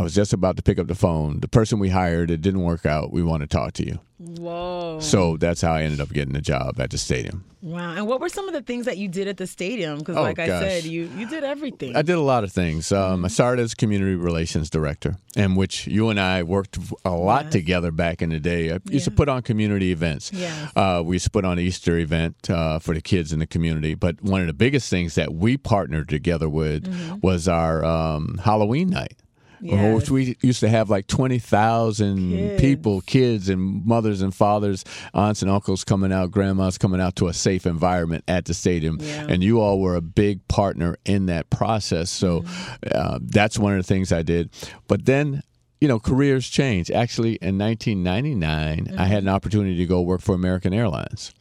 I 0.00 0.02
was 0.02 0.14
just 0.14 0.32
about 0.32 0.56
to 0.56 0.62
pick 0.62 0.78
up 0.78 0.86
the 0.86 0.94
phone. 0.94 1.40
The 1.40 1.48
person 1.48 1.78
we 1.78 1.90
hired, 1.90 2.30
it 2.30 2.40
didn't 2.40 2.62
work 2.62 2.86
out. 2.86 3.12
We 3.12 3.22
want 3.22 3.42
to 3.42 3.46
talk 3.46 3.74
to 3.74 3.86
you. 3.86 3.98
Whoa. 4.16 4.98
So 5.02 5.36
that's 5.36 5.60
how 5.60 5.74
I 5.74 5.82
ended 5.82 6.00
up 6.00 6.08
getting 6.10 6.32
the 6.32 6.40
job 6.40 6.80
at 6.80 6.88
the 6.88 6.96
stadium. 6.96 7.44
Wow. 7.60 7.92
And 7.94 8.06
what 8.06 8.18
were 8.18 8.30
some 8.30 8.48
of 8.48 8.54
the 8.54 8.62
things 8.62 8.86
that 8.86 8.96
you 8.96 9.08
did 9.08 9.28
at 9.28 9.36
the 9.36 9.46
stadium? 9.46 9.98
Because, 9.98 10.16
Oh, 10.16 10.22
like 10.22 10.38
I 10.38 10.46
said, 10.46 10.84
you 10.84 11.10
you 11.18 11.28
did 11.28 11.44
everything. 11.44 11.96
I 11.96 12.00
did 12.00 12.14
a 12.16 12.20
lot 12.22 12.44
of 12.44 12.50
things. 12.52 12.92
Um, 12.92 13.26
I 13.26 13.28
started 13.28 13.60
as 13.60 13.74
community 13.74 14.14
relations 14.14 14.70
director, 14.70 15.16
in 15.36 15.54
which 15.54 15.86
you 15.86 16.08
and 16.08 16.18
I 16.18 16.44
worked 16.44 16.78
a 17.04 17.10
lot 17.10 17.44
Yes. 17.44 17.52
together 17.52 17.90
back 17.90 18.22
in 18.22 18.30
the 18.30 18.40
day. 18.40 18.72
I 18.72 18.78
used 18.88 19.04
to 19.04 19.10
put 19.10 19.28
on 19.28 19.42
community 19.42 19.92
events. 19.92 20.32
Yes. 20.32 20.72
Uh, 20.74 21.02
we 21.04 21.16
used 21.16 21.26
to 21.26 21.30
put 21.30 21.44
on 21.44 21.58
an 21.58 21.64
Easter 21.64 21.98
event 21.98 22.48
uh, 22.48 22.78
for 22.78 22.94
the 22.94 23.02
kids 23.02 23.34
in 23.34 23.38
the 23.40 23.46
community. 23.46 23.94
But 23.94 24.22
one 24.22 24.40
of 24.40 24.46
the 24.46 24.54
biggest 24.54 24.88
things 24.88 25.14
that 25.16 25.34
we 25.34 25.58
partnered 25.58 26.08
together 26.08 26.48
with 26.48 26.88
was 27.22 27.46
our 27.48 27.84
um, 27.84 28.40
Halloween 28.42 28.88
night. 28.88 29.16
Yes. 29.60 29.94
Which 29.94 30.10
we 30.10 30.36
used 30.40 30.60
to 30.60 30.68
have 30.68 30.88
like 30.90 31.06
20,000 31.06 32.30
Kids. 32.30 32.60
people, 32.60 33.00
kids 33.02 33.48
and 33.48 33.84
mothers 33.84 34.22
and 34.22 34.34
fathers, 34.34 34.84
aunts 35.12 35.42
and 35.42 35.50
uncles 35.50 35.84
coming 35.84 36.12
out, 36.12 36.30
grandmas 36.30 36.78
coming 36.78 37.00
out 37.00 37.16
to 37.16 37.28
a 37.28 37.32
safe 37.34 37.66
environment 37.66 38.24
at 38.26 38.46
the 38.46 38.54
stadium. 38.54 38.98
Yeah. 39.00 39.26
And 39.28 39.42
you 39.42 39.60
all 39.60 39.80
were 39.80 39.96
a 39.96 40.00
big 40.00 40.46
partner 40.48 40.96
in 41.04 41.26
that 41.26 41.50
process. 41.50 42.10
So 42.10 42.40
mm-hmm. 42.40 42.88
uh, 42.94 43.18
that's 43.22 43.58
one 43.58 43.72
of 43.72 43.78
the 43.78 43.94
things 43.94 44.12
I 44.12 44.22
did. 44.22 44.50
But 44.88 45.04
then, 45.04 45.42
you 45.80 45.88
know, 45.88 45.98
careers 45.98 46.48
change. 46.48 46.90
Actually, 46.90 47.34
in 47.42 47.58
1999, 47.58 48.96
I 48.98 49.04
had 49.04 49.18
an 49.18 49.24
mm-hmm. 49.24 49.34
opportunity 49.34 49.76
to 49.76 49.86
go 49.86 50.00
work 50.00 50.22
for 50.22 50.34
American 50.34 50.72
Airlines. 50.72 51.34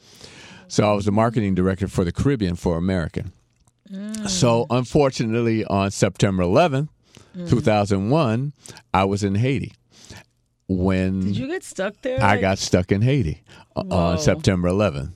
So 0.68 0.90
I 0.90 0.94
was 0.94 1.06
the 1.06 1.12
marketing 1.12 1.56
director 1.56 1.88
for 1.88 2.04
the 2.04 2.12
Caribbean 2.12 2.56
for 2.56 2.78
American. 2.78 3.32
So 4.28 4.66
mm. 4.66 4.68
unfortunately, 4.70 5.66
on 5.66 5.90
September 5.90 6.44
11th, 6.44 6.90
Mm-hmm. 7.36 7.48
2001, 7.50 8.54
I 8.94 9.04
was 9.06 9.24
in 9.24 9.36
Haiti. 9.36 9.74
when 10.68 11.22
Did 11.22 11.38
you 11.38 11.48
get 11.48 11.64
stuck 11.64 12.00
there? 12.02 12.22
I 12.22 12.32
Like- 12.34 12.42
got 12.42 12.58
stuck 12.60 12.92
in 12.92 13.02
Haiti 13.02 13.44
uh, 13.76 13.84
Whoa. 13.84 13.96
on 13.98 14.20
September 14.20 14.70
11th, 14.70 15.12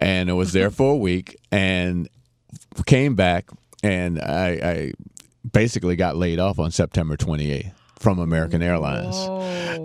and 0.00 0.30
I 0.30 0.32
was 0.34 0.52
there 0.52 0.70
for 0.78 0.92
a 0.92 0.96
week 0.96 1.36
and 1.52 2.08
came 2.86 3.14
back, 3.14 3.48
and 3.82 4.20
I, 4.20 4.48
I 4.62 4.92
basically 5.52 5.96
got 5.96 6.16
laid 6.16 6.38
off 6.38 6.58
on 6.58 6.70
September 6.70 7.16
28th 7.16 7.72
from 7.98 8.18
American 8.18 8.62
Airlines. 8.62 9.16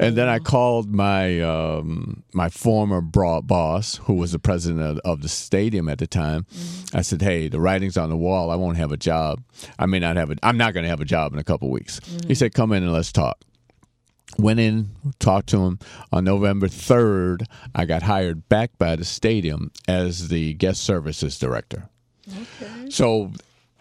And 0.02 0.16
then 0.16 0.28
I 0.28 0.40
called 0.40 0.94
my 0.94 1.40
um, 1.42 2.24
my 2.34 2.50
former 2.50 3.02
boss, 3.02 3.98
who 3.98 4.14
was 4.14 4.32
the 4.32 4.40
president 4.40 4.82
of, 4.82 5.00
of 5.00 5.22
the 5.22 5.30
stadium 5.30 5.90
at 5.90 5.98
the 5.98 6.08
time. 6.08 6.46
I 6.94 7.02
said, 7.02 7.22
"Hey, 7.22 7.48
the 7.48 7.60
writing's 7.60 7.98
on 7.98 8.10
the 8.10 8.18
wall. 8.18 8.52
I 8.52 8.56
won't 8.56 8.78
have 8.78 8.92
a 8.92 8.98
job. 8.98 9.42
I 9.78 9.86
may 9.86 10.00
not 10.00 10.16
have 10.16 10.32
a. 10.32 10.36
I'm 10.44 10.58
not 10.58 10.74
going 10.74 10.84
to 10.84 10.90
have 10.90 11.02
a 11.02 11.06
job 11.06 11.34
in 11.34 11.40
a 11.40 11.44
couple 11.44 11.70
weeks." 11.70 12.00
He 12.28 12.36
said, 12.36 12.54
"Come 12.54 12.72
in 12.72 12.84
and 12.84 12.94
let's 12.94 13.12
talk." 13.12 13.40
Went 14.38 14.60
in, 14.60 14.92
talked 15.20 15.50
to 15.50 15.66
him. 15.66 15.80
On 16.14 16.24
November 16.24 16.68
3rd, 16.68 17.46
I 17.74 17.86
got 17.86 18.04
hired 18.04 18.48
back 18.48 18.78
by 18.78 18.96
the 18.96 19.04
stadium 19.04 19.72
as 19.88 20.30
the 20.30 20.54
guest 20.54 20.84
services 20.84 21.40
director. 21.40 21.90
Okay. 22.30 22.90
So, 22.90 23.32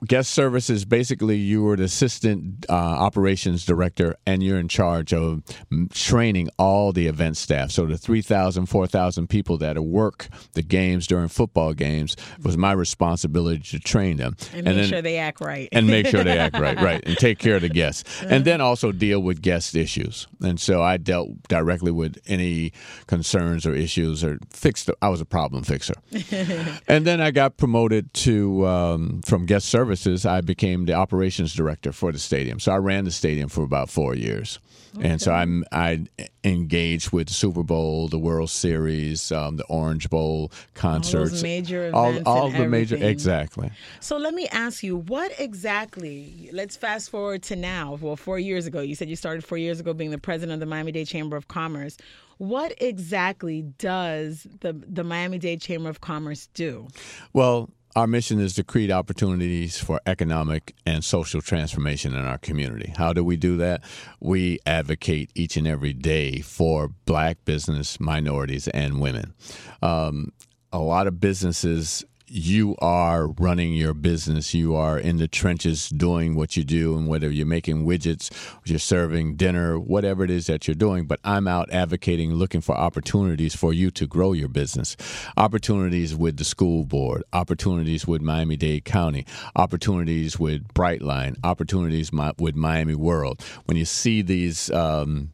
guest 0.06 0.30
services 0.30 0.84
basically 0.84 1.36
you 1.36 1.62
were 1.62 1.76
the 1.76 1.84
assistant 1.84 2.66
uh, 2.68 2.72
operations 2.72 3.64
director 3.64 4.16
and 4.26 4.42
you're 4.42 4.58
in 4.58 4.68
charge 4.68 5.12
of 5.12 5.42
mm, 5.72 5.92
training 5.92 6.48
all 6.58 6.92
the 6.92 7.06
event 7.06 7.36
staff. 7.36 7.70
So, 7.70 7.86
the 7.86 7.98
3,000, 7.98 8.66
4,000 8.66 9.28
people 9.28 9.58
that 9.58 9.78
work 9.78 10.28
the 10.52 10.62
games 10.62 11.06
during 11.06 11.28
football 11.28 11.74
games 11.74 12.16
was 12.42 12.56
my 12.56 12.72
responsibility 12.72 13.60
to 13.70 13.78
train 13.78 14.18
them. 14.18 14.36
and 14.52 14.64
make 14.64 14.86
sure 14.86 15.02
they 15.02 15.18
act 15.18 15.40
right. 15.40 15.68
and 15.72 15.86
make 15.86 16.06
sure 16.06 16.22
they 16.24 16.38
act 16.46 16.58
right, 16.58 16.80
right, 16.80 17.02
and 17.06 17.16
take 17.16 17.38
care 17.38 17.56
of 17.56 17.62
the 17.62 17.68
guests, 17.68 18.22
and 18.22 18.44
then 18.44 18.60
also 18.60 18.92
deal 18.92 19.20
with 19.20 19.42
guest 19.42 19.74
issues. 19.74 20.26
And 20.40 20.60
so 20.60 20.82
I 20.82 20.96
dealt 20.96 21.42
directly 21.48 21.90
with 21.90 22.18
any 22.26 22.72
concerns 23.06 23.66
or 23.66 23.74
issues, 23.74 24.22
or 24.22 24.38
fixed. 24.50 24.90
I 25.02 25.08
was 25.08 25.20
a 25.20 25.26
problem 25.26 25.64
fixer. 25.64 25.94
and 26.88 27.06
then 27.06 27.20
I 27.20 27.30
got 27.30 27.56
promoted 27.56 28.12
to 28.14 28.66
um, 28.66 29.20
from 29.24 29.46
guest 29.46 29.68
services. 29.88 30.26
I 30.26 30.40
became 30.40 30.84
the 30.84 30.94
operations 30.94 31.54
director 31.54 31.92
for 31.92 32.12
the 32.12 32.18
stadium. 32.18 32.60
So 32.60 32.72
I 32.72 32.76
ran 32.76 33.04
the 33.04 33.10
stadium 33.10 33.48
for 33.48 33.62
about 33.62 33.88
four 33.90 34.14
years. 34.14 34.58
And 35.00 35.20
so 35.20 35.32
I'm 35.32 35.64
I 35.70 36.06
engaged 36.42 37.12
with 37.12 37.28
the 37.28 37.34
Super 37.34 37.62
Bowl, 37.62 38.08
the 38.08 38.18
World 38.18 38.50
Series, 38.50 39.30
um, 39.30 39.56
the 39.56 39.64
Orange 39.66 40.10
Bowl 40.10 40.50
concerts, 40.74 41.42
major 41.42 41.90
all, 41.94 42.08
events 42.10 42.26
all 42.26 42.46
and 42.46 42.56
the 42.56 42.68
major 42.68 42.96
exactly. 42.96 43.70
So 44.00 44.16
let 44.16 44.34
me 44.34 44.48
ask 44.48 44.82
you, 44.82 44.96
what 44.96 45.30
exactly? 45.38 46.48
Let's 46.52 46.76
fast 46.76 47.10
forward 47.10 47.42
to 47.44 47.54
now. 47.54 47.98
Well, 48.00 48.16
four 48.16 48.38
years 48.38 48.66
ago, 48.66 48.80
you 48.80 48.94
said 48.96 49.08
you 49.08 49.14
started 49.14 49.44
four 49.44 49.58
years 49.58 49.78
ago 49.78 49.92
being 49.92 50.10
the 50.10 50.18
president 50.18 50.54
of 50.54 50.60
the 50.60 50.66
Miami 50.66 50.90
Dade 50.90 51.06
Chamber 51.06 51.36
of 51.36 51.46
Commerce. 51.46 51.96
What 52.38 52.72
exactly 52.78 53.62
does 53.62 54.48
the 54.60 54.72
the 54.72 55.04
Miami 55.04 55.38
Dade 55.38 55.60
Chamber 55.60 55.90
of 55.90 56.00
Commerce 56.00 56.48
do? 56.54 56.88
Well, 57.32 57.70
our 57.96 58.06
mission 58.06 58.40
is 58.40 58.54
to 58.54 58.64
create 58.64 58.90
opportunities 58.90 59.78
for 59.78 60.00
economic 60.06 60.74
and 60.86 61.04
social 61.04 61.40
transformation 61.40 62.14
in 62.14 62.24
our 62.24 62.38
community. 62.38 62.92
How 62.96 63.12
do 63.12 63.24
we 63.24 63.36
do 63.36 63.56
that? 63.56 63.82
We 64.20 64.58
advocate 64.66 65.30
each 65.34 65.56
and 65.56 65.66
every 65.66 65.92
day 65.92 66.40
for 66.40 66.88
black 67.06 67.44
business, 67.44 67.98
minorities, 67.98 68.68
and 68.68 69.00
women. 69.00 69.34
Um, 69.82 70.32
a 70.72 70.78
lot 70.78 71.06
of 71.06 71.20
businesses 71.20 72.04
you 72.30 72.76
are 72.80 73.28
running 73.28 73.72
your 73.72 73.94
business. 73.94 74.54
You 74.54 74.74
are 74.74 74.98
in 74.98 75.16
the 75.16 75.28
trenches 75.28 75.88
doing 75.88 76.34
what 76.34 76.56
you 76.56 76.64
do, 76.64 76.96
and 76.96 77.08
whether 77.08 77.30
you're 77.30 77.46
making 77.46 77.86
widgets, 77.86 78.30
you're 78.64 78.78
serving 78.78 79.36
dinner, 79.36 79.78
whatever 79.78 80.24
it 80.24 80.30
is 80.30 80.46
that 80.46 80.68
you're 80.68 80.74
doing. 80.74 81.06
But 81.06 81.20
I'm 81.24 81.48
out 81.48 81.70
advocating, 81.70 82.34
looking 82.34 82.60
for 82.60 82.76
opportunities 82.76 83.54
for 83.54 83.72
you 83.72 83.90
to 83.92 84.06
grow 84.06 84.32
your 84.32 84.48
business. 84.48 84.96
Opportunities 85.36 86.14
with 86.14 86.36
the 86.36 86.44
school 86.44 86.84
board, 86.84 87.24
opportunities 87.32 88.06
with 88.06 88.20
Miami 88.22 88.56
Dade 88.56 88.84
County, 88.84 89.26
opportunities 89.56 90.38
with 90.38 90.66
Brightline, 90.74 91.36
opportunities 91.44 92.12
with 92.12 92.54
Miami 92.54 92.94
World. 92.94 93.42
When 93.64 93.76
you 93.76 93.84
see 93.84 94.22
these, 94.22 94.70
um, 94.70 95.30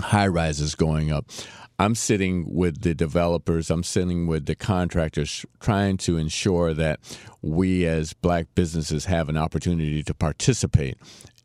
high 0.00 0.26
rises 0.26 0.74
going 0.74 1.12
up. 1.12 1.26
I'm 1.78 1.94
sitting 1.96 2.54
with 2.54 2.82
the 2.82 2.94
developers, 2.94 3.68
I'm 3.70 3.82
sitting 3.82 4.26
with 4.26 4.46
the 4.46 4.54
contractors, 4.54 5.44
trying 5.60 5.96
to 5.98 6.16
ensure 6.16 6.72
that 6.72 7.00
we 7.42 7.84
as 7.86 8.12
black 8.12 8.46
businesses 8.54 9.06
have 9.06 9.28
an 9.28 9.36
opportunity 9.36 10.02
to 10.04 10.14
participate 10.14 10.96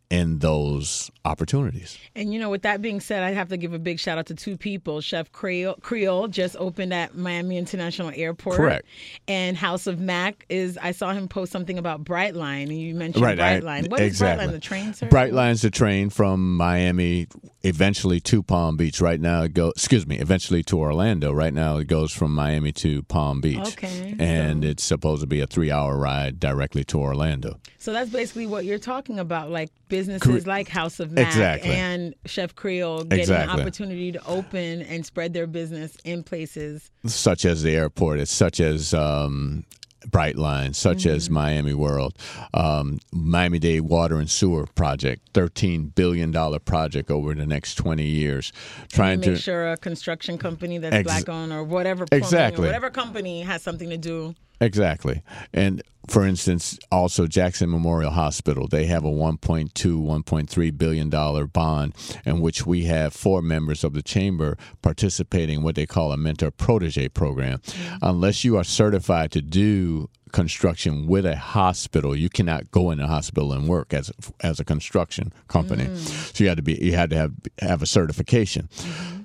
in 0.10 0.40
those 0.40 1.12
opportunities. 1.24 1.98
And 2.16 2.34
you 2.34 2.40
know, 2.40 2.50
with 2.50 2.64
that 2.64 2.82
being 2.82 3.00
said, 3.00 3.22
I 3.22 3.32
have 3.32 3.50
to 3.50 3.58
give 3.58 3.74
a 3.74 3.80
big 3.80 4.00
shout 4.00 4.18
out 4.18 4.26
to 4.28 4.34
two 4.36 4.58
people. 4.58 5.02
Chef 5.02 5.32
Creole, 5.32 5.76
Creole 5.82 6.28
just 6.28 6.56
opened 6.58 6.94
at 6.94 7.16
Miami 7.16 7.58
International 7.58 8.12
Airport. 8.16 8.58
Correct. 8.58 8.88
And 9.28 9.56
House 9.56 9.86
of 9.86 10.00
Mac 10.00 10.46
is 10.50 10.78
I 10.82 10.92
saw 10.92 11.14
him 11.14 11.28
post 11.28 11.52
something 11.52 11.78
about 11.78 12.04
Brightline, 12.04 12.64
and 12.64 12.80
you 12.80 12.96
mentioned 12.96 13.24
Right, 13.24 13.40
I- 13.40 13.60
Brightline. 13.60 13.90
What 13.92 14.00
is 14.02 14.08
exactly. 14.08 14.48
Brightline? 14.48 14.52
The 14.52 14.60
train 14.60 14.94
service? 14.94 15.14
Brightline's 15.14 15.62
the 15.62 15.70
train 15.70 16.10
from 16.10 16.58
Miami, 16.58 17.28
eventually 17.62 18.20
to 18.22 18.42
Palm 18.42 18.78
Beach. 18.78 19.00
Right 19.02 19.22
now, 19.22 19.44
it 19.44 19.54
goes. 19.54 19.74
Excuse 19.76 20.08
me, 20.08 20.18
eventually 20.18 20.64
to 20.64 20.80
Orlando. 20.80 21.32
Right 21.32 21.54
now, 21.54 21.78
it 21.78 21.88
goes 21.88 22.12
from 22.12 22.34
Miami 22.34 22.72
to 22.74 23.04
Palm 23.04 23.42
Beach. 23.42 23.60
Okay, 23.60 24.16
and 24.18 24.66
it's 24.66 24.84
supposed 24.84 25.22
to 25.22 25.28
be 25.28 25.40
a 25.40 25.46
three-hour 25.48 25.96
ride 25.98 26.40
directly 26.40 26.84
to 26.86 27.00
Orlando. 27.00 27.60
So 27.82 27.94
that's 27.94 28.10
basically 28.10 28.46
what 28.46 28.66
you're 28.66 28.78
talking 28.78 29.20
about, 29.20 29.50
like 29.50 29.70
businesses 29.88 30.46
like 30.46 30.68
House 30.68 31.00
of 31.00 31.12
Mac 31.14 31.28
Exactly. 31.28 31.72
and 31.72 32.14
Chef 32.26 32.54
Creole 32.54 33.04
getting 33.06 33.20
Exactly. 33.22 33.54
an 33.54 33.60
opportunity 33.60 34.12
to 34.12 34.26
open 34.28 34.82
and 34.82 35.06
spread 35.06 35.34
their 35.34 35.48
business 35.48 35.96
in 36.04 36.22
places. 36.24 36.92
such 37.06 37.46
as 37.46 37.64
the 37.64 37.74
airport, 37.76 38.20
it's 38.20 38.34
such 38.34 38.60
as 38.60 38.94
um, 38.94 39.64
Brightline, 40.08 40.76
such 40.76 41.00
Mm-hmm. 41.00 41.16
as 41.16 41.30
Miami 41.30 41.74
World, 41.74 42.18
um, 42.54 43.00
Miami 43.14 43.60
Dade 43.60 43.82
Water 43.82 44.18
and 44.20 44.30
Sewer 44.30 44.66
Project, 44.76 45.30
thirteen 45.34 45.86
billion 45.88 46.32
dollar 46.32 46.60
project 46.60 47.10
over 47.10 47.34
the 47.34 47.46
next 47.46 47.76
twenty 47.76 48.06
years, 48.08 48.52
trying 48.92 49.22
to 49.22 49.32
Make 49.32 49.40
sure 49.42 49.72
a 49.72 49.78
construction 49.78 50.38
company 50.38 50.78
that's 50.80 50.96
Ex- 50.96 51.04
black 51.06 51.30
owned 51.30 51.52
or 51.54 51.64
whatever 51.64 52.06
Exactly. 52.12 52.64
or 52.64 52.68
whatever 52.68 52.90
company 52.90 53.42
has 53.42 53.62
something 53.62 53.90
to 53.90 53.98
do. 53.98 54.36
Exactly. 54.62 55.24
And 55.54 55.82
for 56.10 56.26
instance, 56.26 56.80
also 56.92 57.28
Jackson 57.28 57.70
Memorial 57.70 58.12
Hospital, 58.12 58.68
they 58.68 58.86
have 58.88 59.06
a 59.06 59.10
1.2, 59.10 59.70
1.3 59.72 60.78
billion 60.78 61.10
dollar 61.10 61.46
bond 61.46 61.94
in 62.26 62.42
which 62.42 62.66
we 62.66 62.86
have 62.86 63.14
four 63.14 63.42
members 63.42 63.84
of 63.84 63.94
the 63.94 64.02
chamber 64.02 64.58
participating 64.82 65.60
in 65.60 65.64
what 65.64 65.76
they 65.76 65.86
call 65.86 66.12
a 66.12 66.18
mentor 66.18 66.52
protege 66.52 67.10
program. 67.10 67.60
Mm-hmm. 67.60 67.98
Unless 68.02 68.44
you 68.44 68.58
are 68.58 68.64
certified 68.64 69.32
to 69.32 69.42
do 69.42 70.10
construction 70.32 71.06
with 71.08 71.26
a 71.26 71.36
hospital, 71.36 72.16
you 72.16 72.30
cannot 72.30 72.72
go 72.72 72.90
in 72.92 73.00
a 73.00 73.08
hospital 73.08 73.54
and 73.54 73.68
work 73.68 73.94
as 73.94 74.12
as 74.42 74.60
a 74.60 74.66
construction 74.66 75.32
company. 75.48 75.86
Mm. 75.86 75.98
So 76.36 76.44
you 76.44 76.50
had 76.50 76.58
to 76.58 76.64
be 76.64 76.74
you 76.74 76.94
had 76.94 77.12
to 77.12 77.16
have 77.18 77.34
have 77.62 77.82
a 77.84 77.88
certification. 77.88 78.68
Mm-hmm. 78.76 79.24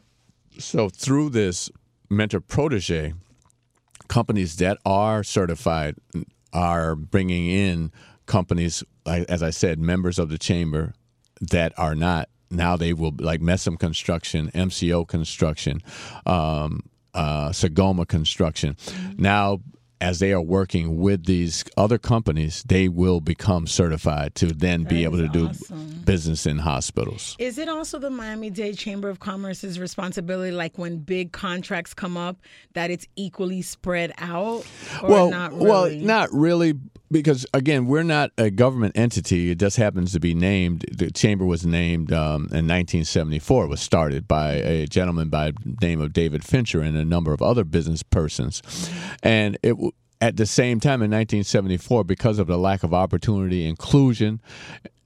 So 0.58 0.88
through 0.88 1.30
this 1.30 1.70
mentor 2.10 2.40
protege 2.40 3.14
companies 4.08 4.56
that 4.56 4.78
are 4.84 5.22
certified 5.22 5.96
are 6.52 6.94
bringing 6.94 7.46
in 7.46 7.92
companies, 8.26 8.82
as 9.06 9.42
I 9.42 9.50
said, 9.50 9.78
members 9.78 10.18
of 10.18 10.28
the 10.28 10.38
chamber 10.38 10.94
that 11.40 11.72
are 11.78 11.94
not. 11.94 12.28
Now 12.50 12.76
they 12.76 12.92
will 12.92 13.14
like 13.18 13.40
Messam 13.40 13.78
Construction, 13.78 14.50
MCO 14.54 15.06
Construction, 15.06 15.82
um, 16.26 16.84
uh, 17.12 17.50
Sagoma 17.50 18.06
Construction. 18.06 18.76
Now, 19.16 19.60
as 20.04 20.18
they 20.18 20.34
are 20.34 20.42
working 20.42 20.98
with 20.98 21.24
these 21.24 21.64
other 21.78 21.96
companies, 21.96 22.62
they 22.64 22.88
will 22.88 23.22
become 23.22 23.66
certified 23.66 24.34
to 24.34 24.46
then 24.48 24.84
be 24.84 25.02
able 25.02 25.16
to 25.16 25.28
do 25.28 25.48
awesome. 25.48 26.02
business 26.04 26.44
in 26.44 26.58
hospitals. 26.58 27.34
Is 27.38 27.56
it 27.56 27.70
also 27.70 27.98
the 27.98 28.10
Miami 28.10 28.50
Dade 28.50 28.76
Chamber 28.76 29.08
of 29.08 29.20
Commerce's 29.20 29.80
responsibility, 29.80 30.52
like 30.52 30.76
when 30.76 30.98
big 30.98 31.32
contracts 31.32 31.94
come 31.94 32.18
up, 32.18 32.36
that 32.74 32.90
it's 32.90 33.06
equally 33.16 33.62
spread 33.62 34.12
out? 34.18 34.66
Or 35.02 35.08
well, 35.08 35.30
not 35.30 35.52
really? 35.52 35.70
well, 35.70 35.90
not 35.90 36.28
really, 36.34 36.74
because 37.14 37.46
again, 37.54 37.86
we're 37.86 38.02
not 38.02 38.32
a 38.36 38.50
government 38.50 38.98
entity. 38.98 39.52
It 39.52 39.60
just 39.60 39.76
happens 39.76 40.12
to 40.14 40.20
be 40.20 40.34
named. 40.34 40.84
The 40.90 41.12
chamber 41.12 41.46
was 41.46 41.64
named 41.64 42.12
um, 42.12 42.48
in 42.50 42.66
1974. 42.66 43.66
It 43.66 43.68
was 43.68 43.80
started 43.80 44.26
by 44.26 44.54
a 44.54 44.86
gentleman 44.86 45.28
by 45.28 45.52
the 45.52 45.76
name 45.80 46.00
of 46.00 46.12
David 46.12 46.42
Fincher 46.44 46.80
and 46.80 46.96
a 46.96 47.04
number 47.04 47.32
of 47.32 47.40
other 47.40 47.62
business 47.62 48.02
persons, 48.02 48.90
and 49.22 49.56
it. 49.62 49.76
At 50.20 50.36
the 50.36 50.46
same 50.46 50.80
time, 50.80 51.02
in 51.02 51.10
1974, 51.10 52.04
because 52.04 52.38
of 52.38 52.46
the 52.46 52.56
lack 52.56 52.82
of 52.82 52.94
opportunity, 52.94 53.66
inclusion 53.66 54.40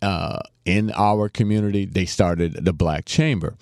uh, 0.00 0.38
in 0.64 0.92
our 0.94 1.28
community, 1.28 1.86
they 1.86 2.04
started 2.04 2.64
the 2.64 2.72
Black 2.72 3.04
Chamber. 3.04 3.56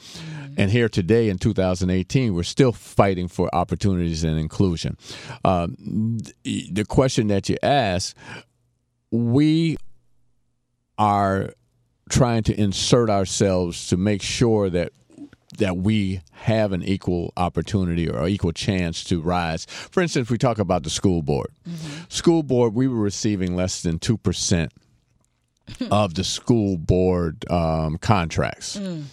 And 0.59 0.71
here 0.71 0.89
today 0.89 1.29
in 1.29 1.39
2018, 1.39 2.35
we're 2.35 2.43
still 2.43 2.73
fighting 2.73 3.29
for 3.29 3.55
opportunities 3.55 4.25
and 4.25 4.39
inclusion. 4.39 4.97
Th- 5.45 6.69
the 6.71 6.85
question 6.87 7.29
that 7.29 7.49
you 7.49 7.57
ask 7.63 8.17
we 9.11 9.77
are 10.99 11.53
trying 12.09 12.43
to 12.45 12.61
insert 12.61 13.11
ourselves 13.11 13.89
to 13.89 13.97
make 13.97 14.23
sure 14.23 14.71
that 14.71 14.93
that 15.59 15.77
we 15.77 16.21
have 16.33 16.73
an 16.73 16.83
equal 16.83 17.33
opportunity 17.37 18.09
or 18.09 18.29
equal 18.29 18.53
chance 18.53 19.05
to 19.05 19.21
rise. 19.21 19.67
For 19.67 20.03
instance, 20.03 20.31
we 20.31 20.39
talk 20.39 20.59
about 20.59 20.83
the 20.83 20.91
school 20.91 21.23
board. 21.23 21.51
Mm-hmm. 21.69 22.05
School 22.09 22.43
board, 22.43 22.75
we 22.75 22.89
were 22.89 23.01
receiving 23.01 23.57
less 23.57 23.83
than 23.83 23.99
two 23.99 24.17
percent 24.17 24.73
of 25.91 26.15
the 26.15 26.25
school 26.25 26.77
board 26.77 27.45
um, 27.51 27.99
contracts. 27.99 28.77
Mm 28.77 29.05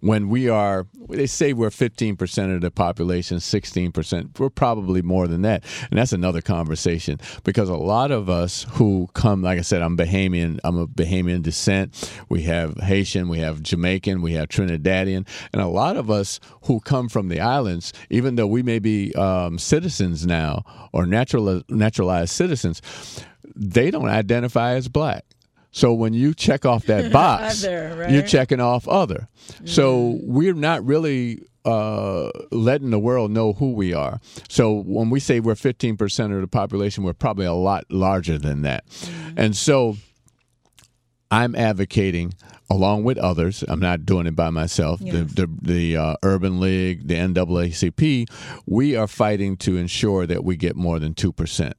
when 0.00 0.28
we 0.28 0.48
are, 0.48 0.86
they 1.08 1.26
say 1.26 1.52
we're 1.52 1.70
15% 1.70 2.54
of 2.54 2.60
the 2.60 2.70
population, 2.70 3.38
16%. 3.38 4.38
We're 4.38 4.50
probably 4.50 5.02
more 5.02 5.26
than 5.26 5.42
that. 5.42 5.64
And 5.90 5.98
that's 5.98 6.12
another 6.12 6.40
conversation 6.40 7.18
because 7.42 7.68
a 7.68 7.76
lot 7.76 8.10
of 8.10 8.30
us 8.30 8.64
who 8.70 9.08
come, 9.14 9.42
like 9.42 9.58
I 9.58 9.62
said, 9.62 9.82
I'm 9.82 9.96
Bahamian, 9.96 10.60
I'm 10.62 10.78
a 10.78 10.86
Bahamian 10.86 11.42
descent. 11.42 12.12
We 12.28 12.42
have 12.42 12.76
Haitian, 12.76 13.28
we 13.28 13.40
have 13.40 13.62
Jamaican, 13.62 14.22
we 14.22 14.34
have 14.34 14.48
Trinidadian. 14.48 15.26
And 15.52 15.62
a 15.62 15.66
lot 15.66 15.96
of 15.96 16.10
us 16.10 16.38
who 16.62 16.80
come 16.80 17.08
from 17.08 17.28
the 17.28 17.40
islands, 17.40 17.92
even 18.08 18.36
though 18.36 18.46
we 18.46 18.62
may 18.62 18.78
be 18.78 19.12
um, 19.14 19.58
citizens 19.58 20.26
now 20.26 20.64
or 20.92 21.06
natural, 21.06 21.62
naturalized 21.68 22.30
citizens, 22.30 22.80
they 23.56 23.90
don't 23.90 24.08
identify 24.08 24.74
as 24.74 24.88
black. 24.88 25.24
So 25.70 25.92
when 25.92 26.14
you 26.14 26.34
check 26.34 26.64
off 26.64 26.84
that 26.86 27.12
box, 27.12 27.64
other, 27.64 27.96
right? 27.98 28.10
you're 28.10 28.22
checking 28.22 28.60
off 28.60 28.88
other. 28.88 29.28
Mm. 29.62 29.68
So 29.68 30.18
we're 30.22 30.54
not 30.54 30.84
really 30.84 31.46
uh, 31.64 32.30
letting 32.50 32.90
the 32.90 32.98
world 32.98 33.30
know 33.30 33.52
who 33.52 33.72
we 33.72 33.92
are. 33.92 34.20
So 34.48 34.72
when 34.72 35.10
we 35.10 35.20
say 35.20 35.40
we're 35.40 35.54
15% 35.54 36.34
of 36.34 36.40
the 36.40 36.48
population, 36.48 37.04
we're 37.04 37.12
probably 37.12 37.46
a 37.46 37.52
lot 37.52 37.84
larger 37.90 38.38
than 38.38 38.62
that. 38.62 38.86
Mm. 38.88 39.34
And 39.36 39.56
so 39.56 39.96
I'm 41.30 41.54
advocating 41.54 42.32
along 42.70 43.04
with 43.04 43.18
others. 43.18 43.64
I'm 43.66 43.80
not 43.80 44.06
doing 44.06 44.26
it 44.26 44.36
by 44.36 44.50
myself. 44.50 45.00
Yes. 45.00 45.14
The 45.14 45.46
the, 45.46 45.58
the 45.62 45.96
uh, 45.96 46.16
Urban 46.22 46.60
League, 46.60 47.08
the 47.08 47.14
NAACP, 47.14 48.30
we 48.66 48.96
are 48.96 49.06
fighting 49.06 49.56
to 49.58 49.76
ensure 49.76 50.26
that 50.26 50.44
we 50.44 50.56
get 50.56 50.76
more 50.76 50.98
than 50.98 51.14
two 51.14 51.32
percent 51.32 51.76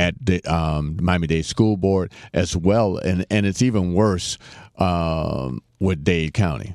at 0.00 0.14
the 0.18 0.42
um, 0.44 0.96
Miami 1.00 1.26
Dade 1.26 1.44
School 1.44 1.76
Board 1.76 2.10
as 2.32 2.56
well, 2.56 2.96
and 2.96 3.26
and 3.30 3.44
it's 3.44 3.60
even 3.60 3.92
worse 3.92 4.38
um, 4.78 5.62
with 5.78 6.02
Dade 6.02 6.32
County. 6.32 6.74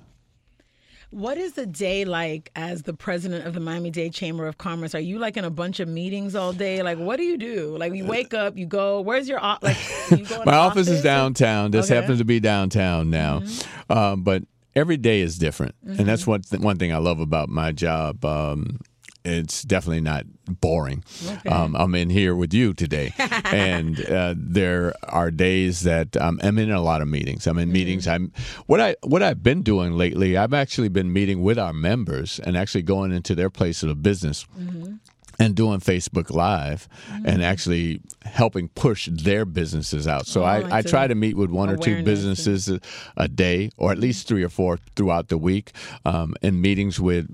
What 1.09 1.37
is 1.37 1.53
the 1.53 1.65
day 1.65 2.05
like 2.05 2.51
as 2.55 2.83
the 2.83 2.93
president 2.93 3.47
of 3.47 3.53
the 3.53 3.59
Miami 3.59 3.89
Dade 3.89 4.13
Chamber 4.13 4.47
of 4.47 4.57
Commerce? 4.57 4.93
Are 4.93 4.99
you 4.99 5.17
like 5.17 5.37
in 5.37 5.45
a 5.45 5.49
bunch 5.49 5.79
of 5.79 5.87
meetings 5.87 6.35
all 6.35 6.53
day? 6.53 6.83
Like, 6.83 6.99
what 6.99 7.17
do 7.17 7.23
you 7.23 7.37
do? 7.37 7.75
Like, 7.77 7.93
you 7.93 8.05
wake 8.05 8.33
up, 8.33 8.57
you 8.57 8.65
go. 8.65 9.01
Where's 9.01 9.27
your 9.27 9.39
like? 9.39 9.77
You 10.11 10.25
My 10.45 10.55
office, 10.55 10.87
is 10.87 11.01
downtown. 11.01 11.71
This 11.71 11.85
okay. 11.87 11.95
happens 11.95 12.19
to 12.19 12.25
be 12.25 12.39
downtown 12.39 13.09
now, 13.09 13.39
mm-hmm. 13.39 13.91
um, 13.91 14.23
but 14.23 14.43
every 14.75 14.97
day 14.97 15.21
is 15.21 15.39
different, 15.39 15.73
mm-hmm. 15.83 15.99
and 15.99 16.07
that's 16.07 16.23
mm-hmm. 16.23 16.31
one 16.31 16.41
th- 16.41 16.61
one 16.61 16.77
thing 16.77 16.93
I 16.93 16.97
love 16.97 17.19
about 17.19 17.49
my 17.49 17.71
job. 17.71 18.23
Um, 18.23 18.81
it's 19.25 19.63
definitely 19.63 20.01
not 20.01 20.25
boring. 20.47 21.03
Okay. 21.25 21.49
Um, 21.49 21.75
I'm 21.75 21.95
in 21.95 22.09
here 22.09 22.35
with 22.35 22.53
you 22.53 22.73
today, 22.73 23.13
and 23.45 24.03
uh, 24.05 24.35
there 24.37 24.93
are 25.03 25.31
days 25.31 25.81
that 25.81 26.15
um, 26.17 26.39
I'm 26.43 26.57
in 26.57 26.71
a 26.71 26.81
lot 26.81 27.01
of 27.01 27.07
meetings. 27.07 27.47
I'm 27.47 27.57
in 27.57 27.65
mm-hmm. 27.65 27.73
meetings. 27.73 28.07
I'm 28.07 28.31
what 28.67 28.79
I 28.79 28.95
what 29.03 29.23
I've 29.23 29.43
been 29.43 29.61
doing 29.61 29.93
lately. 29.93 30.37
I've 30.37 30.53
actually 30.53 30.89
been 30.89 31.11
meeting 31.11 31.41
with 31.41 31.59
our 31.59 31.73
members 31.73 32.39
and 32.39 32.55
actually 32.55 32.83
going 32.83 33.11
into 33.11 33.35
their 33.35 33.49
places 33.49 33.89
of 33.89 34.03
business. 34.03 34.45
Mm-hmm 34.57 34.95
and 35.39 35.55
doing 35.55 35.79
Facebook 35.79 36.29
Live 36.31 36.87
mm-hmm. 37.09 37.27
and 37.27 37.43
actually 37.43 38.01
helping 38.23 38.69
push 38.69 39.09
their 39.11 39.45
businesses 39.45 40.07
out. 40.07 40.27
So 40.27 40.43
oh, 40.43 40.45
I, 40.45 40.77
I 40.77 40.81
try 40.81 41.07
to 41.07 41.15
meet 41.15 41.35
with 41.35 41.49
one 41.49 41.69
or 41.69 41.77
two 41.77 42.03
businesses 42.03 42.69
a, 42.69 42.79
a, 43.17 43.27
day, 43.27 43.71
or 43.77 43.91
at 43.91 43.99
least 43.99 44.27
three 44.27 44.43
or 44.43 44.49
four 44.49 44.79
throughout 44.95 45.27
the 45.29 45.37
week, 45.37 45.71
um, 46.05 46.35
in 46.41 46.61
meetings 46.61 46.99
with 46.99 47.27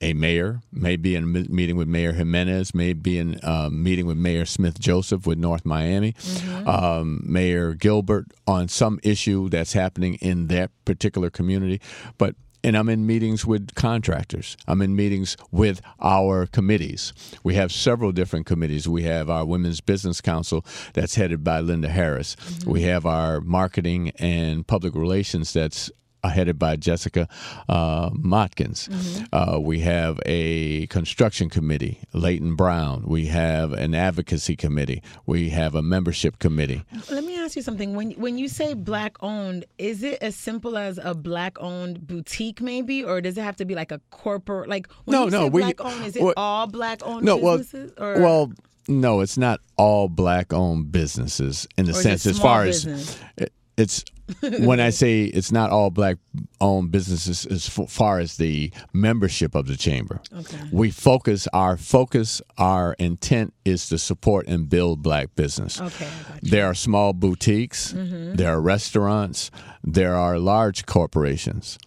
a 0.00 0.12
mayor, 0.12 0.60
maybe 0.72 1.14
in 1.14 1.22
a 1.24 1.26
meeting 1.26 1.76
with 1.76 1.88
Mayor 1.88 2.12
Gimenez, 2.12 2.74
maybe 2.74 3.18
in 3.18 3.40
a 3.42 3.50
uh, 3.50 3.70
meeting 3.70 4.06
with 4.06 4.18
Mayor 4.18 4.44
Smith 4.44 4.78
Joseph 4.78 5.26
with 5.26 5.38
North 5.38 5.64
Miami, 5.64 6.12
mm-hmm. 6.12 6.68
um, 6.68 7.22
Mayor 7.24 7.74
Gilbert 7.74 8.26
on 8.46 8.68
some 8.68 9.00
issue 9.02 9.48
that's 9.48 9.72
happening 9.72 10.14
in 10.16 10.48
that 10.48 10.70
particular 10.84 11.30
community. 11.30 11.80
But 12.18 12.34
and 12.64 12.76
I'm 12.76 12.88
in 12.88 13.06
meetings 13.06 13.46
with 13.46 13.76
contractors. 13.76 14.56
I'm 14.66 14.82
in 14.82 14.96
meetings 14.96 15.36
with 15.52 15.80
our 16.00 16.46
committees. 16.46 17.12
We 17.44 17.54
have 17.54 17.70
several 17.70 18.10
different 18.10 18.44
committees. 18.44 18.88
We 18.88 19.04
have 19.04 19.30
our 19.30 19.44
Women's 19.44 19.80
Business 19.80 20.20
Council 20.20 20.64
that's 20.92 21.14
headed 21.14 21.44
by 21.44 21.60
Linda 21.60 21.88
Harris. 21.88 22.34
Mm-hmm. 22.34 22.70
We 22.70 22.82
have 22.82 23.06
our 23.06 23.40
marketing 23.40 24.10
and 24.18 24.66
public 24.66 24.96
relations 24.96 25.52
that's 25.52 25.92
headed 26.28 26.58
by 26.58 26.76
Jessica 26.76 27.28
uh, 27.68 28.10
Motkins. 28.10 28.88
Mm-hmm. 28.88 29.24
Uh, 29.32 29.58
we 29.58 29.80
have 29.80 30.20
a 30.26 30.86
construction 30.88 31.48
committee, 31.48 32.00
Leighton 32.12 32.54
Brown. 32.54 33.04
We 33.06 33.26
have 33.26 33.72
an 33.72 33.94
advocacy 33.94 34.56
committee. 34.56 35.02
We 35.26 35.50
have 35.50 35.74
a 35.74 35.82
membership 35.82 36.38
committee. 36.38 36.84
Let 37.10 37.24
me 37.24 37.38
ask 37.38 37.56
you 37.56 37.62
something. 37.62 37.94
When 37.94 38.12
when 38.12 38.38
you 38.38 38.48
say 38.48 38.74
black 38.74 39.16
owned, 39.20 39.64
is 39.78 40.02
it 40.02 40.18
as 40.22 40.36
simple 40.36 40.76
as 40.76 40.98
a 41.02 41.14
black 41.14 41.60
owned 41.60 42.06
boutique, 42.06 42.60
maybe, 42.60 43.04
or 43.04 43.20
does 43.20 43.38
it 43.38 43.42
have 43.42 43.56
to 43.56 43.64
be 43.64 43.74
like 43.74 43.92
a 43.92 44.00
corporate? 44.10 44.68
Like 44.68 44.88
no, 45.06 45.28
no, 45.28 45.46
we, 45.46 45.62
black 45.62 45.80
owned, 45.80 46.04
is 46.04 46.16
it 46.16 46.22
well, 46.22 46.34
all 46.36 46.66
black 46.66 47.06
owned 47.06 47.24
no, 47.24 47.38
businesses? 47.38 47.92
Well, 47.98 48.20
well, 48.20 48.52
no, 48.88 49.20
it's 49.20 49.36
not 49.36 49.60
all 49.76 50.08
black 50.08 50.52
owned 50.52 50.92
businesses 50.92 51.66
in 51.76 51.86
the 51.86 51.92
or 51.92 51.94
sense 51.94 52.26
as 52.26 52.38
far 52.38 52.64
business? 52.64 53.18
as 53.38 53.48
it's 53.76 54.04
when 54.40 54.80
I 54.80 54.90
say 54.90 55.24
it's 55.24 55.52
not 55.52 55.70
all 55.70 55.90
black 55.90 56.16
owned 56.60 56.90
businesses 56.90 57.46
as 57.46 57.68
far 57.68 58.18
as 58.18 58.36
the 58.36 58.72
membership 58.92 59.54
of 59.54 59.66
the 59.66 59.76
chamber. 59.76 60.20
Okay. 60.36 60.58
We 60.72 60.90
focus 60.90 61.46
our 61.52 61.76
focus, 61.76 62.42
our 62.58 62.94
intent 62.98 63.54
is 63.64 63.88
to 63.88 63.98
support 63.98 64.46
and 64.48 64.68
build 64.68 65.02
black 65.02 65.34
business. 65.36 65.80
Okay, 65.80 66.08
there 66.42 66.66
are 66.66 66.74
small 66.74 67.12
boutiques, 67.12 67.92
mm-hmm. 67.92 68.34
there 68.34 68.52
are 68.52 68.60
restaurants, 68.60 69.50
there 69.84 70.16
are 70.16 70.38
large 70.38 70.86
corporations, 70.86 71.78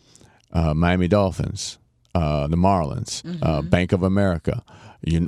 uh, 0.54 0.74
Miami 0.74 1.08
Dolphins, 1.08 1.78
uh, 2.16 2.48
the 2.48 2.58
Marlins, 2.58 3.26
uh, 3.26 3.30
mm-hmm. 3.30 3.44
uh, 3.44 3.62
Bank 3.62 3.92
of 3.92 4.04
America, 4.04 4.64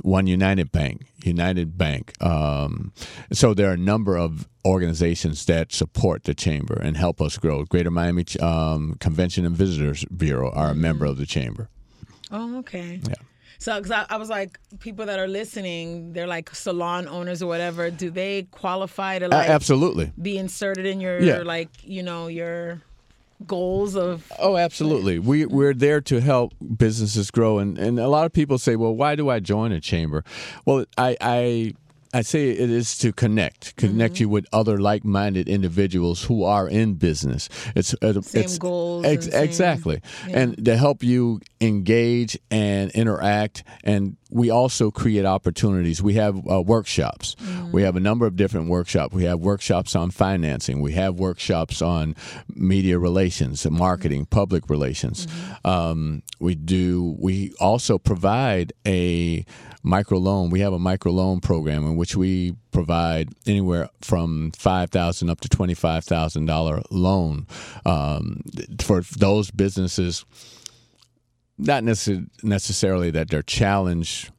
One 0.02 0.26
United 0.26 0.70
Bank, 0.70 1.06
United 1.24 1.78
Bank. 1.78 2.12
Um, 2.22 2.92
so 3.32 3.54
there 3.54 3.70
are 3.70 3.74
a 3.74 3.78
number 3.78 4.16
of 4.16 4.48
organizations 4.64 5.46
that 5.46 5.72
support 5.72 6.24
the 6.24 6.34
chamber 6.34 6.74
and 6.74 6.96
help 6.96 7.20
us 7.20 7.38
grow. 7.38 7.64
Greater 7.64 7.90
Miami 7.90 8.24
um, 8.40 8.96
Convention 9.00 9.44
and 9.44 9.56
Visitors 9.56 10.04
Bureau 10.04 10.50
are 10.50 10.70
a 10.70 10.74
member 10.74 11.04
of 11.04 11.16
the 11.16 11.26
chamber. 11.26 11.68
Oh, 12.30 12.58
okay. 12.58 13.00
Yeah. 13.08 13.14
So, 13.58 13.76
because 13.76 13.92
I, 13.92 14.06
I, 14.10 14.16
was 14.16 14.28
like, 14.28 14.58
people 14.80 15.06
that 15.06 15.20
are 15.20 15.28
listening, 15.28 16.12
they're 16.12 16.26
like 16.26 16.52
salon 16.52 17.06
owners 17.06 17.42
or 17.42 17.46
whatever. 17.46 17.90
Do 17.90 18.10
they 18.10 18.42
qualify 18.50 19.20
to 19.20 19.28
like 19.28 19.48
uh, 19.48 19.52
absolutely 19.52 20.12
be 20.20 20.36
inserted 20.36 20.84
in 20.84 21.00
your 21.00 21.20
yeah. 21.20 21.38
like 21.42 21.68
you 21.84 22.02
know 22.02 22.26
your 22.26 22.82
goals 23.46 23.96
of 23.96 24.30
oh 24.38 24.56
absolutely. 24.56 25.18
We 25.18 25.46
we're 25.46 25.74
there 25.74 26.00
to 26.02 26.20
help 26.20 26.54
businesses 26.76 27.30
grow. 27.30 27.58
And 27.58 27.78
and 27.78 27.98
a 27.98 28.08
lot 28.08 28.26
of 28.26 28.32
people 28.32 28.58
say 28.58 28.76
well 28.76 28.94
why 28.94 29.14
do 29.16 29.28
i 29.28 29.40
join 29.40 29.72
a 29.72 29.80
chamber? 29.80 30.24
Well 30.64 30.84
i 30.98 31.16
i 31.20 31.74
I 32.14 32.20
say 32.22 32.50
it 32.50 32.70
is 32.70 32.98
to 32.98 33.12
connect, 33.12 33.76
connect 33.76 34.14
mm-hmm. 34.14 34.22
you 34.22 34.28
with 34.28 34.46
other 34.52 34.78
like-minded 34.78 35.48
individuals 35.48 36.22
who 36.22 36.44
are 36.44 36.68
in 36.68 36.94
business. 36.94 37.48
It's 37.74 37.94
uh, 38.02 38.20
same 38.20 38.42
it's, 38.42 38.58
goals, 38.58 39.06
ex- 39.06 39.28
exactly, 39.28 40.02
yeah. 40.28 40.40
and 40.40 40.64
to 40.64 40.76
help 40.76 41.02
you 41.02 41.40
engage 41.60 42.38
and 42.50 42.90
interact. 42.90 43.64
And 43.82 44.16
we 44.30 44.50
also 44.50 44.90
create 44.90 45.24
opportunities. 45.24 46.02
We 46.02 46.14
have 46.14 46.36
uh, 46.46 46.60
workshops. 46.60 47.34
Mm-hmm. 47.36 47.72
We 47.72 47.82
have 47.82 47.96
a 47.96 48.00
number 48.00 48.26
of 48.26 48.36
different 48.36 48.68
workshops. 48.68 49.14
We 49.14 49.24
have 49.24 49.40
workshops 49.40 49.96
on 49.96 50.10
financing. 50.10 50.82
We 50.82 50.92
have 50.92 51.18
workshops 51.18 51.80
on 51.80 52.14
media 52.48 52.98
relations, 52.98 53.68
marketing, 53.70 54.22
mm-hmm. 54.22 54.36
public 54.36 54.68
relations. 54.68 55.26
Mm-hmm. 55.26 55.66
Um, 55.66 56.22
we 56.40 56.54
do. 56.56 57.16
We 57.18 57.52
also 57.58 57.98
provide 57.98 58.72
a 58.86 59.46
microloan. 59.84 60.50
We 60.50 60.60
have 60.60 60.72
a 60.72 60.78
microloan 60.78 61.42
program 61.42 61.84
in 61.84 61.96
which 61.96 62.16
we 62.16 62.54
provide 62.70 63.30
anywhere 63.46 63.88
from 64.00 64.52
five 64.52 64.90
thousand 64.90 65.30
up 65.30 65.40
to 65.40 65.48
twenty 65.48 65.74
five 65.74 66.04
thousand 66.04 66.46
dollar 66.46 66.82
loan 66.90 67.46
um, 67.84 68.40
for 68.80 69.02
those 69.16 69.50
businesses. 69.50 70.24
Not 71.58 71.82
necess- 71.82 72.28
necessarily 72.42 73.10
that 73.10 73.28
they're 73.28 73.42
challenged 73.42 74.30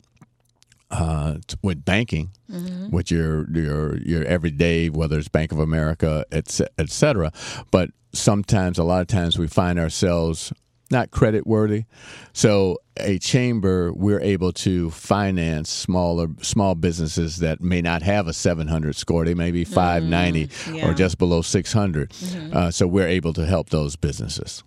uh, 0.91 1.38
with 1.62 1.84
banking, 1.84 2.32
mm-hmm. 2.49 2.89
with 2.89 3.12
your 3.12 3.49
your 3.51 3.97
your 3.97 4.23
everyday, 4.25 4.89
whether 4.89 5.17
it's 5.17 5.27
Bank 5.27 5.51
of 5.51 5.60
America, 5.60 6.25
et, 6.32 6.60
et 6.77 6.89
cetera. 6.89 7.32
But 7.71 7.89
sometimes, 8.13 8.77
a 8.77 8.84
lot 8.84 9.01
of 9.01 9.08
times, 9.08 9.38
we 9.38 9.47
find 9.47 9.79
ourselves 9.79 10.53
not 10.91 11.12
credit 11.12 11.47
worthy. 11.47 11.86
So 12.34 12.77
a 12.97 13.17
chamber, 13.19 13.91
we're 13.93 14.19
able 14.21 14.51
to 14.53 14.89
finance 14.91 15.69
smaller 15.69 16.27
small 16.41 16.75
businesses 16.75 17.38
that 17.38 17.62
may 17.62 17.82
not 17.82 18.01
have 18.01 18.27
a 18.27 18.34
700 18.34 18.95
score. 18.95 19.25
They 19.25 19.34
may 19.34 19.51
be 19.51 19.63
mm-hmm. 19.63 19.73
590 19.73 20.47
mm, 20.47 20.77
yeah. 20.77 20.89
or 20.89 20.93
just 20.93 21.17
below 21.17 21.41
600. 21.41 22.10
Mm-hmm. 22.10 22.58
Uh, 22.58 22.71
so 22.71 22.88
we're 22.88 23.08
able 23.08 23.34
to 23.34 23.45
help 23.45 23.69
those 23.69 23.95
businesses. 23.95 24.63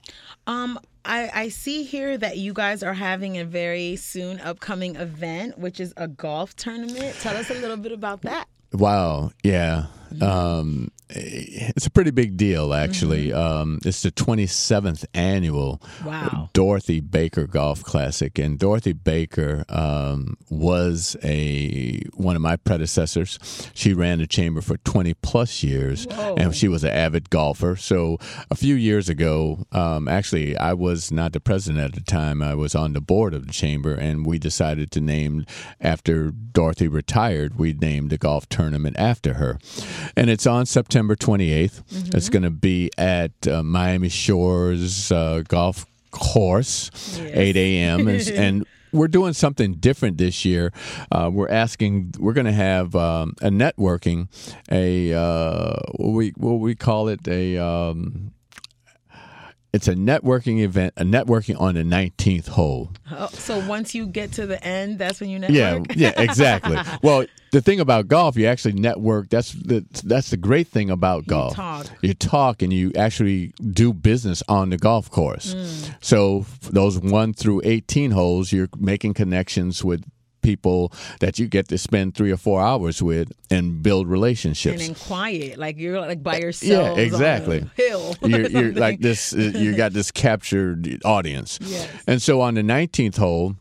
Um, 0.46 0.78
I, 1.04 1.30
I 1.32 1.48
see 1.48 1.84
here 1.84 2.18
that 2.18 2.36
you 2.36 2.52
guys 2.52 2.82
are 2.82 2.94
having 2.94 3.38
a 3.38 3.44
very 3.44 3.96
soon 3.96 4.40
upcoming 4.40 4.96
event, 4.96 5.58
which 5.58 5.78
is 5.78 5.94
a 5.96 6.08
golf 6.08 6.56
tournament. 6.56 7.16
Tell 7.20 7.36
us 7.36 7.50
a 7.50 7.54
little 7.54 7.76
bit 7.76 7.92
about 7.92 8.22
that. 8.22 8.46
Wow. 8.72 9.30
Yeah. 9.42 9.86
Um, 10.22 10.90
it's 11.09 11.87
a 11.87 11.90
pretty 11.90 12.11
big 12.11 12.37
deal, 12.37 12.74
actually. 12.74 13.29
Mm-hmm. 13.29 13.38
Um, 13.38 13.79
it's 13.85 14.02
the 14.02 14.11
27th 14.11 15.05
annual 15.14 15.81
Wow. 16.05 16.50
Dorothy 16.52 17.00
Baker 17.00 17.46
Golf 17.46 17.83
Classic, 17.85 18.38
and 18.38 18.59
Dorothy 18.59 18.92
Baker 18.92 19.64
um, 19.68 20.37
was 20.50 21.16
a 21.22 22.00
one 22.14 22.35
of 22.37 22.42
my 22.42 22.57
predecessors. 22.57 23.38
She 23.74 23.92
ran 23.92 24.18
the 24.18 24.26
chamber 24.26 24.61
for 24.61 24.76
20 24.79 25.14
plus 25.14 25.62
years, 25.62 26.07
Whoa. 26.07 26.35
and 26.37 26.55
she 26.55 26.68
was 26.68 26.83
an 26.85 26.90
avid 26.90 27.31
golfer. 27.31 27.76
So 27.76 28.18
a 28.50 28.57
few 28.57 28.74
years 28.74 29.09
ago, 29.09 29.64
um, 29.72 30.09
actually, 30.09 30.57
I 30.57 30.72
was 30.72 31.12
not 31.12 31.33
the 31.33 31.40
president 31.40 31.85
at 31.85 31.94
the 31.94 32.00
time. 32.00 32.42
I 32.42 32.55
was 32.55 32.74
on 32.74 32.92
the 32.92 33.00
board 33.00 33.33
of 33.35 33.46
the 33.46 33.52
chamber, 33.52 33.94
and 33.94 34.26
we 34.26 34.38
decided 34.38 34.90
to 34.92 35.00
name 35.00 35.46
after 35.81 36.31
Dorothy 36.31 36.88
retired. 36.88 37.59
We 37.59 37.72
named 37.74 38.11
the 38.11 38.18
golf 38.18 38.48
tournament 38.48 38.96
after 38.98 39.35
her, 39.35 39.59
and 40.16 40.31
it's 40.31 40.47
on 40.47 40.66
September 40.66 41.16
28th. 41.16 42.14
It's 42.14 42.29
going 42.29 42.42
to 42.42 42.51
be 42.51 42.90
at 42.99 43.33
uh, 43.49 43.62
Miami 43.62 44.09
Shores 44.09 45.11
uh, 45.11 45.42
Golf 45.49 45.87
Course, 46.11 46.90
Yes. 47.19 47.31
8 47.35 47.57
a.m. 47.57 48.09
and, 48.09 48.29
and 48.35 48.66
we're 48.92 49.09
doing 49.09 49.33
something 49.35 49.75
different 49.75 50.16
this 50.19 50.45
year. 50.45 50.73
Uh, 51.12 51.29
we're 51.33 51.49
asking. 51.51 52.14
We're 52.19 52.33
going 52.33 52.47
to 52.47 52.53
have 52.53 52.95
um, 52.97 53.35
a 53.42 53.51
networking, 53.51 54.29
a 54.71 55.12
uh, 55.12 55.77
what 55.97 56.12
we 56.12 56.31
what 56.37 56.55
we 56.61 56.75
call 56.75 57.09
it 57.09 57.27
a. 57.29 57.59
Um, 57.59 58.33
it's 59.76 59.88
a 59.88 59.94
networking 59.94 60.60
event, 60.60 60.94
a 60.96 61.04
networking 61.04 61.60
on 61.60 61.74
the 61.74 61.82
19th 61.82 62.48
hole. 62.48 62.90
Oh, 63.12 63.28
so 63.28 63.64
once 63.68 63.94
you 63.94 64.06
get 64.06 64.32
to 64.32 64.46
the 64.46 64.62
end, 64.64 64.98
that's 64.98 65.20
when 65.20 65.28
you 65.28 65.38
network. 65.38 65.94
yeah, 65.94 66.12
yeah, 66.16 66.20
exactly. 66.22 66.78
well, 67.02 67.26
the 67.52 67.60
thing 67.60 67.78
about 67.78 68.08
golf, 68.08 68.36
you 68.36 68.46
actually 68.46 68.72
network. 68.72 69.28
That's 69.28 69.52
the 69.52 69.84
that's 70.02 70.30
the 70.30 70.38
great 70.38 70.66
thing 70.66 70.88
about 70.88 71.26
golf. 71.26 71.54
talk. 71.54 71.86
You 72.00 72.14
talk 72.14 72.62
and 72.62 72.72
you 72.72 72.90
actually 72.96 73.52
do 73.70 73.92
business 73.92 74.42
on 74.48 74.70
the 74.70 74.78
golf 74.78 75.10
course. 75.10 75.54
Mm. 75.54 75.94
So 76.00 76.46
those 76.62 76.98
one 76.98 77.34
through 77.34 77.60
eighteen 77.64 78.12
holes, 78.12 78.52
you're 78.52 78.68
making 78.78 79.12
connections 79.14 79.84
with 79.84 80.04
people 80.46 80.92
that 81.18 81.40
you 81.40 81.48
get 81.48 81.66
to 81.66 81.76
spend 81.76 82.14
three 82.14 82.30
or 82.30 82.37
four 82.37 82.61
hours 82.62 83.02
with 83.02 83.32
and 83.50 83.82
build 83.82 84.06
relationships. 84.06 84.80
and 84.80 84.90
in 84.90 84.94
quiet, 84.94 85.59
like 85.59 85.76
you're 85.76 86.00
like 86.00 86.22
by 86.22 86.38
yourself. 86.38 86.96
Yeah, 86.96 87.02
exactly. 87.02 87.62
On 87.62 87.70
a 87.76 87.82
hill. 87.82 88.16
you're, 88.22 88.48
you're 88.48 88.72
like 88.87 89.00
this. 89.00 89.32
You 89.32 89.74
got 89.76 89.92
this 89.92 90.12
captured 90.12 91.02
audience. 91.04 91.59
Yes. 91.61 91.90
And 92.06 92.22
so 92.22 92.40
on 92.42 92.54
the 92.54 92.62
19th 92.62 93.16
hole, 93.16 93.56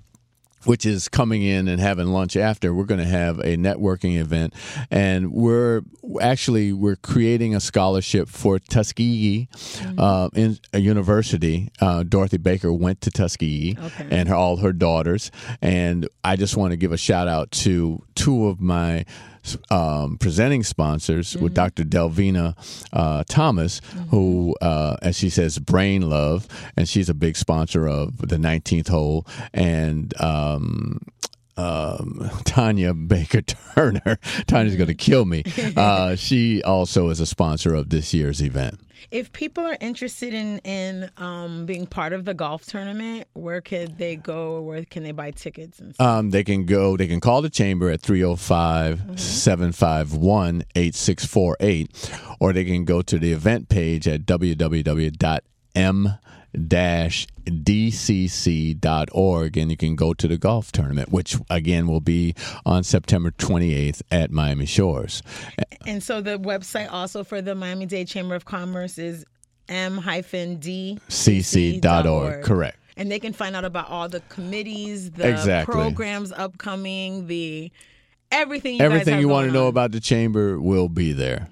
which 0.65 0.86
is 0.86 1.08
coming 1.08 1.41
in 1.43 1.67
and 1.67 1.80
having 1.80 2.08
lunch 2.08 2.36
after, 2.36 2.73
we're 2.73 2.86
going 2.86 2.99
to 2.99 3.06
have 3.06 3.39
a 3.39 3.56
networking 3.58 4.17
event, 4.19 4.54
and 4.91 5.32
we're 5.32 5.82
actually 6.21 6.73
we're 6.73 6.95
creating 6.95 7.56
a 7.56 7.60
scholarship 7.60 8.28
for 8.30 8.60
Tuskegee 8.60 9.47
uh, 9.97 10.30
in 10.36 10.58
a 10.73 10.80
university. 10.80 11.71
Uh, 11.80 12.04
Dorothy 12.04 12.38
Baker 12.38 12.71
went 12.73 13.01
to 13.01 13.12
Tuskegee, 13.12 13.78
Okay. 13.80 14.08
and 14.12 14.30
her, 14.30 14.36
all 14.36 14.58
her 14.58 14.73
daughters. 14.73 15.32
And 15.62 16.08
I 16.23 16.36
just 16.36 16.58
want 16.58 16.71
to 16.71 16.78
give 16.78 16.91
a 16.91 16.97
shout 16.97 17.28
out 17.28 17.51
to 17.51 18.04
two 18.15 18.47
of 18.47 18.60
my 18.62 19.06
um, 19.70 20.18
presenting 20.18 20.64
sponsors 20.64 21.36
with 21.36 21.54
Dr. 21.54 21.84
Delvina 21.84 22.56
uh, 22.94 23.24
Thomas, 23.28 23.82
who, 24.10 24.56
uh, 24.62 24.98
as 25.02 25.18
she 25.18 25.30
says, 25.30 25.60
Brain 25.60 26.10
Love, 26.10 26.48
and 26.78 26.88
she's 26.88 27.10
a 27.10 27.14
big 27.14 27.36
sponsor 27.36 27.88
of 27.88 28.18
the 28.18 28.38
19th 28.38 28.90
hole, 28.90 29.28
and 29.54 30.20
um, 30.22 31.00
um, 31.58 32.30
Tanya 32.46 32.94
Baker 32.94 33.41
Turner. 33.41 34.18
Tanya's 34.48 34.76
going 34.76 34.88
to 34.88 34.96
kill 34.96 35.26
me. 35.26 35.44
Uh, 35.76 36.15
she 36.15 36.63
also 36.63 37.10
is 37.10 37.20
a 37.20 37.26
sponsor 37.26 37.74
of 37.74 37.89
this 37.89 38.13
year's 38.13 38.41
event. 38.41 38.80
If 39.12 39.32
people 39.34 39.65
are 39.65 39.78
interested 39.82 40.34
in 40.34 40.60
in 40.60 41.10
um, 41.18 41.65
being 41.65 41.86
part 41.86 42.13
of 42.13 42.24
the 42.24 42.34
golf 42.34 42.65
tournament, 42.65 43.28
where 43.34 43.62
could 43.62 43.98
they 43.98 44.15
go? 44.15 44.54
Or 44.54 44.62
where 44.62 44.86
can 44.86 45.04
they 45.04 45.12
buy 45.12 45.32
tickets 45.32 45.80
and 45.80 45.94
stuff? 45.94 46.06
Um, 46.06 46.30
they 46.30 46.44
can 46.44 46.65
go, 46.65 46.96
they 46.98 47.08
can 47.08 47.20
call 47.20 47.41
the 47.41 47.50
chamber 47.50 47.89
at 47.89 48.02
305 48.02 49.20
751 49.20 50.63
8648, 50.76 52.12
or 52.39 52.54
they 52.54 52.63
can 52.65 52.86
go 52.86 53.02
to 53.02 53.18
the 53.18 53.32
event 53.34 53.68
page 53.70 54.08
at 54.08 54.22
www.m 54.22 56.10
dcc.org 58.26 59.58
and 59.58 59.72
you 59.72 59.78
can 59.78 59.96
go 59.96 60.13
to 60.13 60.28
the 60.28 60.38
golf 60.38 60.72
tournament 60.72 61.12
which 61.12 61.38
again 61.50 61.88
will 61.88 62.02
be 62.02 62.34
on 62.65 62.84
september 62.84 63.32
28th 63.32 64.02
at 64.12 64.32
miami 64.32 64.65
shores 64.65 65.22
And 65.86 66.02
so 66.02 66.22
the 66.22 66.39
website 66.39 66.91
also 66.91 67.24
for 67.24 67.41
the 67.41 67.54
Miami 67.54 67.86
Dade 67.86 68.08
Chamber 68.08 68.34
of 68.36 68.46
Commerce 68.46 68.98
is 68.98 69.24
m-d 69.70 71.00
cc.org 71.10 72.44
correct 72.44 72.78
And 72.98 73.12
they 73.12 73.20
can 73.20 73.34
find 73.34 73.56
out 73.56 73.65
about 73.65 73.89
all 73.89 74.08
the 74.10 74.22
committees, 74.30 75.12
the 75.12 75.30
Exactly. 75.30 75.74
programs 75.74 76.32
upcoming, 76.32 77.28
the 77.28 77.72
everything. 78.32 78.76
You 78.78 78.86
everything 78.86 79.20
you 79.20 79.28
want 79.28 79.48
want 79.48 79.48
to 79.50 79.54
know 79.54 79.68
about 79.68 79.91
the 79.91 80.00
chamber 80.00 80.60
will 80.60 80.88
be 80.89 81.12
there 81.13 81.50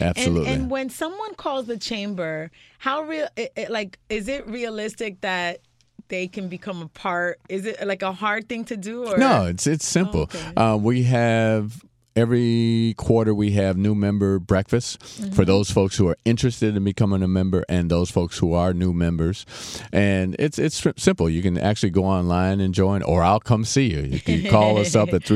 absolutely 0.00 0.50
And, 0.52 0.62
and 0.62 0.70
when 0.70 0.90
someone 0.90 1.34
calls 1.34 1.66
the 1.66 1.76
chamber, 1.78 2.50
how 2.78 3.02
real? 3.02 3.28
It, 3.36 3.52
it, 3.56 3.70
like, 3.70 3.98
is 4.08 4.28
it 4.28 4.46
realistic 4.46 5.20
that 5.22 5.60
they 6.08 6.28
can 6.28 6.48
become 6.48 6.82
a 6.82 6.88
part? 6.88 7.40
Is 7.48 7.64
it 7.66 7.86
like 7.86 8.02
a 8.02 8.12
hard 8.12 8.48
thing 8.48 8.64
to 8.66 8.76
do? 8.76 9.06
Or 9.06 9.16
No, 9.18 9.46
it's 9.46 9.66
it's 9.66 9.86
simple. 9.86 10.22
okay. 10.22 10.52
uh, 10.56 10.76
we 10.76 11.04
have 11.04 11.82
every 12.16 12.94
quarter 12.96 13.34
we 13.34 13.52
have 13.52 13.76
new 13.76 13.94
member 13.94 14.38
breakfasts 14.38 14.96
Mm-hmm. 15.14 15.32
for 15.34 15.44
those 15.44 15.70
folks 15.70 15.96
who 15.96 16.08
are 16.08 16.16
interested 16.24 16.76
in 16.76 16.82
becoming 16.84 17.22
a 17.22 17.28
member 17.28 17.64
and 17.68 17.90
those 17.90 18.10
folks 18.10 18.38
who 18.38 18.52
are 18.54 18.72
new 18.74 18.92
members. 18.92 19.44
And 19.92 20.34
it's 20.38 20.58
it's 20.58 20.84
simple. 20.96 21.28
You 21.30 21.42
can 21.42 21.58
actually 21.58 21.90
go 21.90 22.04
online 22.04 22.60
and 22.60 22.74
join, 22.74 23.02
or 23.02 23.22
I'll 23.22 23.40
come 23.40 23.64
see 23.64 23.90
you. 23.92 24.00
You 24.00 24.20
can 24.20 24.50
call 24.50 24.78
us 24.78 24.94
up 24.96 25.12
at 25.12 25.22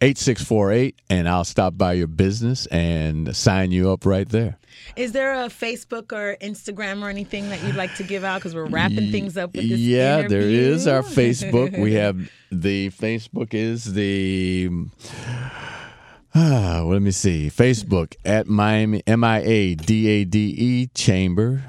305-751-8648 0.00 0.94
and 1.10 1.28
I'll 1.28 1.44
stop 1.44 1.76
by 1.76 1.92
your 1.94 2.06
business 2.06 2.66
and 2.66 3.34
sign 3.36 3.70
you 3.72 3.90
up 3.90 4.04
right 4.06 4.28
there. 4.28 4.58
Is 4.96 5.12
there 5.12 5.32
a 5.32 5.46
Facebook 5.46 6.12
or 6.12 6.36
Instagram 6.40 7.02
or 7.02 7.08
anything 7.08 7.48
that 7.50 7.62
you'd 7.62 7.76
like 7.76 7.94
to 7.96 8.02
give 8.02 8.24
out? 8.24 8.38
Because 8.38 8.54
we're 8.54 8.66
wrapping 8.66 9.10
things 9.10 9.36
up 9.36 9.54
with 9.54 9.68
this. 9.68 9.78
yeah, 9.78 10.26
there 10.26 10.40
is 10.40 10.86
our. 10.86 11.02
Facebook. 11.02 11.78
we 11.78 11.94
have 12.02 12.30
the 12.50 12.90
Facebook 12.90 13.54
is 13.54 13.92
the 13.94 14.68
ah, 16.34 16.78
well, 16.82 16.88
let 16.88 17.02
me 17.02 17.10
see. 17.10 17.48
Facebook 17.48 18.14
at 18.24 18.46
Miami 18.46 19.02
M 19.06 19.24
I 19.24 19.40
A 19.40 19.74
D 19.74 20.08
A 20.08 20.24
D 20.24 20.54
E 20.56 20.86
Chamber, 20.94 21.62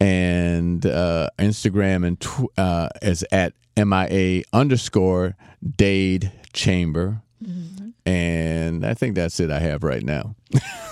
and 0.00 0.84
uh, 0.86 1.30
Instagram 1.38 2.06
and 2.06 2.20
tw- 2.20 2.58
uh, 2.58 2.88
is 3.02 3.24
at 3.32 3.54
M 3.76 3.92
I 3.92 4.06
A 4.10 4.44
underscore 4.52 5.36
Dade 5.76 6.32
Chamber. 6.52 7.22
And 8.10 8.84
I 8.84 8.94
think 8.94 9.14
that's 9.14 9.38
it 9.40 9.50
I 9.50 9.60
have 9.60 9.82
right 9.84 10.02
now. 10.02 10.34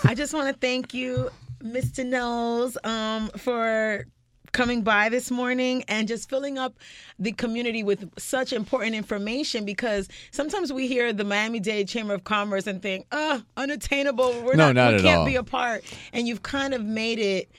I 0.04 0.14
just 0.14 0.33
want 0.33 0.48
to 0.52 0.59
thank 0.59 0.94
you, 0.94 1.31
Mr. 1.62 2.07
Knowles, 2.07 2.78
um, 2.85 3.28
for 3.37 4.07
coming 4.52 4.83
by 4.83 5.09
this 5.09 5.31
morning 5.31 5.85
and 5.88 6.07
just 6.09 6.31
filling 6.31 6.57
up 6.59 6.74
the 7.18 7.33
community 7.33 7.83
with 7.83 8.09
such 8.18 8.52
important 8.52 8.94
information 8.94 9.64
because 9.64 10.09
sometimes 10.31 10.72
we 10.72 10.87
hear 10.87 11.12
the 11.12 11.24
Miami-Dade 11.24 11.87
Chamber 11.88 12.14
of 12.14 12.24
Commerce 12.24 12.66
and 12.66 12.81
think, 12.81 13.07
oh, 13.12 13.42
unattainable. 13.57 14.31
We're 14.42 14.54
No, 14.54 14.72
not, 14.72 14.74
not 14.76 14.94
we 14.94 15.02
can't 15.02 15.18
all. 15.20 15.26
be 15.26 15.35
a 15.37 15.42
part. 15.42 15.83
And 16.12 16.26
you've 16.28 16.42
kind 16.42 16.72
of 16.72 16.83
made 16.85 17.18
it 17.18 17.50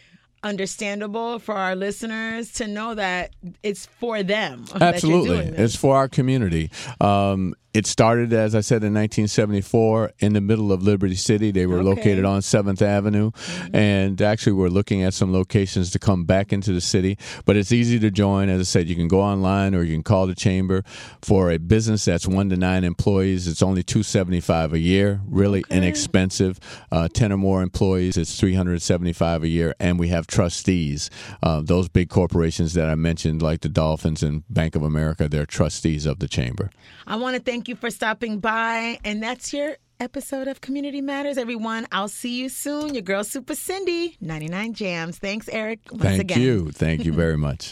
understandable 0.41 1.37
for 1.37 1.53
our 1.53 1.75
listeners 1.75 2.53
to 2.53 2.65
know 2.65 2.95
that 2.95 3.35
it's 3.61 3.85
for 3.85 4.23
them. 4.23 4.65
Absolutely. 4.79 5.37
It's 5.61 5.75
for 5.75 5.95
our 5.97 6.07
community. 6.07 6.71
Um, 7.01 7.53
it 7.73 7.85
started, 7.85 8.33
as 8.33 8.55
I 8.55 8.61
said, 8.61 8.83
in 8.83 8.93
1974 8.93 10.11
in 10.19 10.33
the 10.33 10.41
middle 10.41 10.71
of 10.71 10.81
Liberty 10.81 11.15
City. 11.15 11.51
They 11.51 11.65
were 11.65 11.77
Okay. 11.79 11.83
located 11.85 12.25
on 12.25 12.41
7th 12.41 12.81
Avenue. 12.81 13.31
And 13.73 14.21
actually, 14.21 14.53
we're 14.53 14.69
looking 14.69 15.03
at 15.03 15.13
some 15.13 15.31
locations 15.31 15.91
to 15.91 15.99
come 15.99 16.25
back 16.25 16.51
into 16.51 16.73
the 16.73 16.81
city. 16.81 17.17
But 17.45 17.55
it's 17.57 17.71
easy 17.71 17.99
to 17.99 18.09
join. 18.11 18.49
As 18.49 18.59
I 18.59 18.63
said, 18.63 18.87
you 18.89 18.95
can 18.95 19.07
go 19.07 19.21
online 19.21 19.75
or 19.75 19.83
you 19.83 19.93
can 19.93 20.03
call 20.03 20.25
the 20.27 20.35
chamber. 20.35 20.83
For 21.21 21.51
a 21.51 21.57
business 21.59 22.05
that's 22.05 22.27
one 22.27 22.49
to 22.49 22.57
nine 22.57 22.83
employees, 22.83 23.47
it's 23.47 23.61
only 23.61 23.83
275 23.83 24.73
a 24.73 24.79
year, 24.79 25.21
really 25.27 25.63
inexpensive. 25.69 26.59
Uh, 26.91 27.07
10 27.07 27.31
or 27.31 27.37
more 27.37 27.61
employees, 27.61 28.17
it's 28.17 28.39
375 28.39 29.43
a 29.43 29.47
year. 29.47 29.75
And 29.79 29.99
we 29.99 30.07
have 30.09 30.25
trustees. 30.27 31.09
Uh, 31.43 31.61
those 31.63 31.87
big 31.89 32.09
corporations 32.09 32.73
that 32.73 32.89
I 32.89 32.95
mentioned, 32.95 33.41
like 33.41 33.61
the 33.61 33.69
Dolphins 33.69 34.23
and 34.23 34.43
Bank 34.49 34.75
of 34.75 34.83
America, 34.83 35.27
they're 35.29 35.45
trustees 35.45 36.05
of 36.05 36.19
the 36.19 36.27
chamber. 36.27 36.69
I 37.05 37.15
want 37.15 37.35
to 37.35 37.41
thank 37.41 37.58
you 37.67 37.75
for 37.75 37.89
stopping 37.89 38.39
by. 38.39 38.99
And 39.03 39.21
that's 39.21 39.53
your 39.53 39.75
episode 39.99 40.47
of 40.47 40.61
Community 40.61 41.01
Matters, 41.01 41.37
everyone. 41.37 41.85
I'll 41.91 42.07
see 42.07 42.39
you 42.39 42.47
soon. 42.49 42.93
Your 42.93 43.01
girl, 43.01 43.23
Super 43.23 43.55
Cindy, 43.55 44.15
99 44.21 44.73
Jamz. 44.73 45.15
Thanks, 45.15 45.49
Eric, 45.49 45.79
once 45.91 46.03
Thank 46.03 46.21
again. 46.21 46.41
you. 46.41 46.71
Thank 46.71 47.03
you 47.03 47.11
very 47.13 47.37
much. 47.47 47.67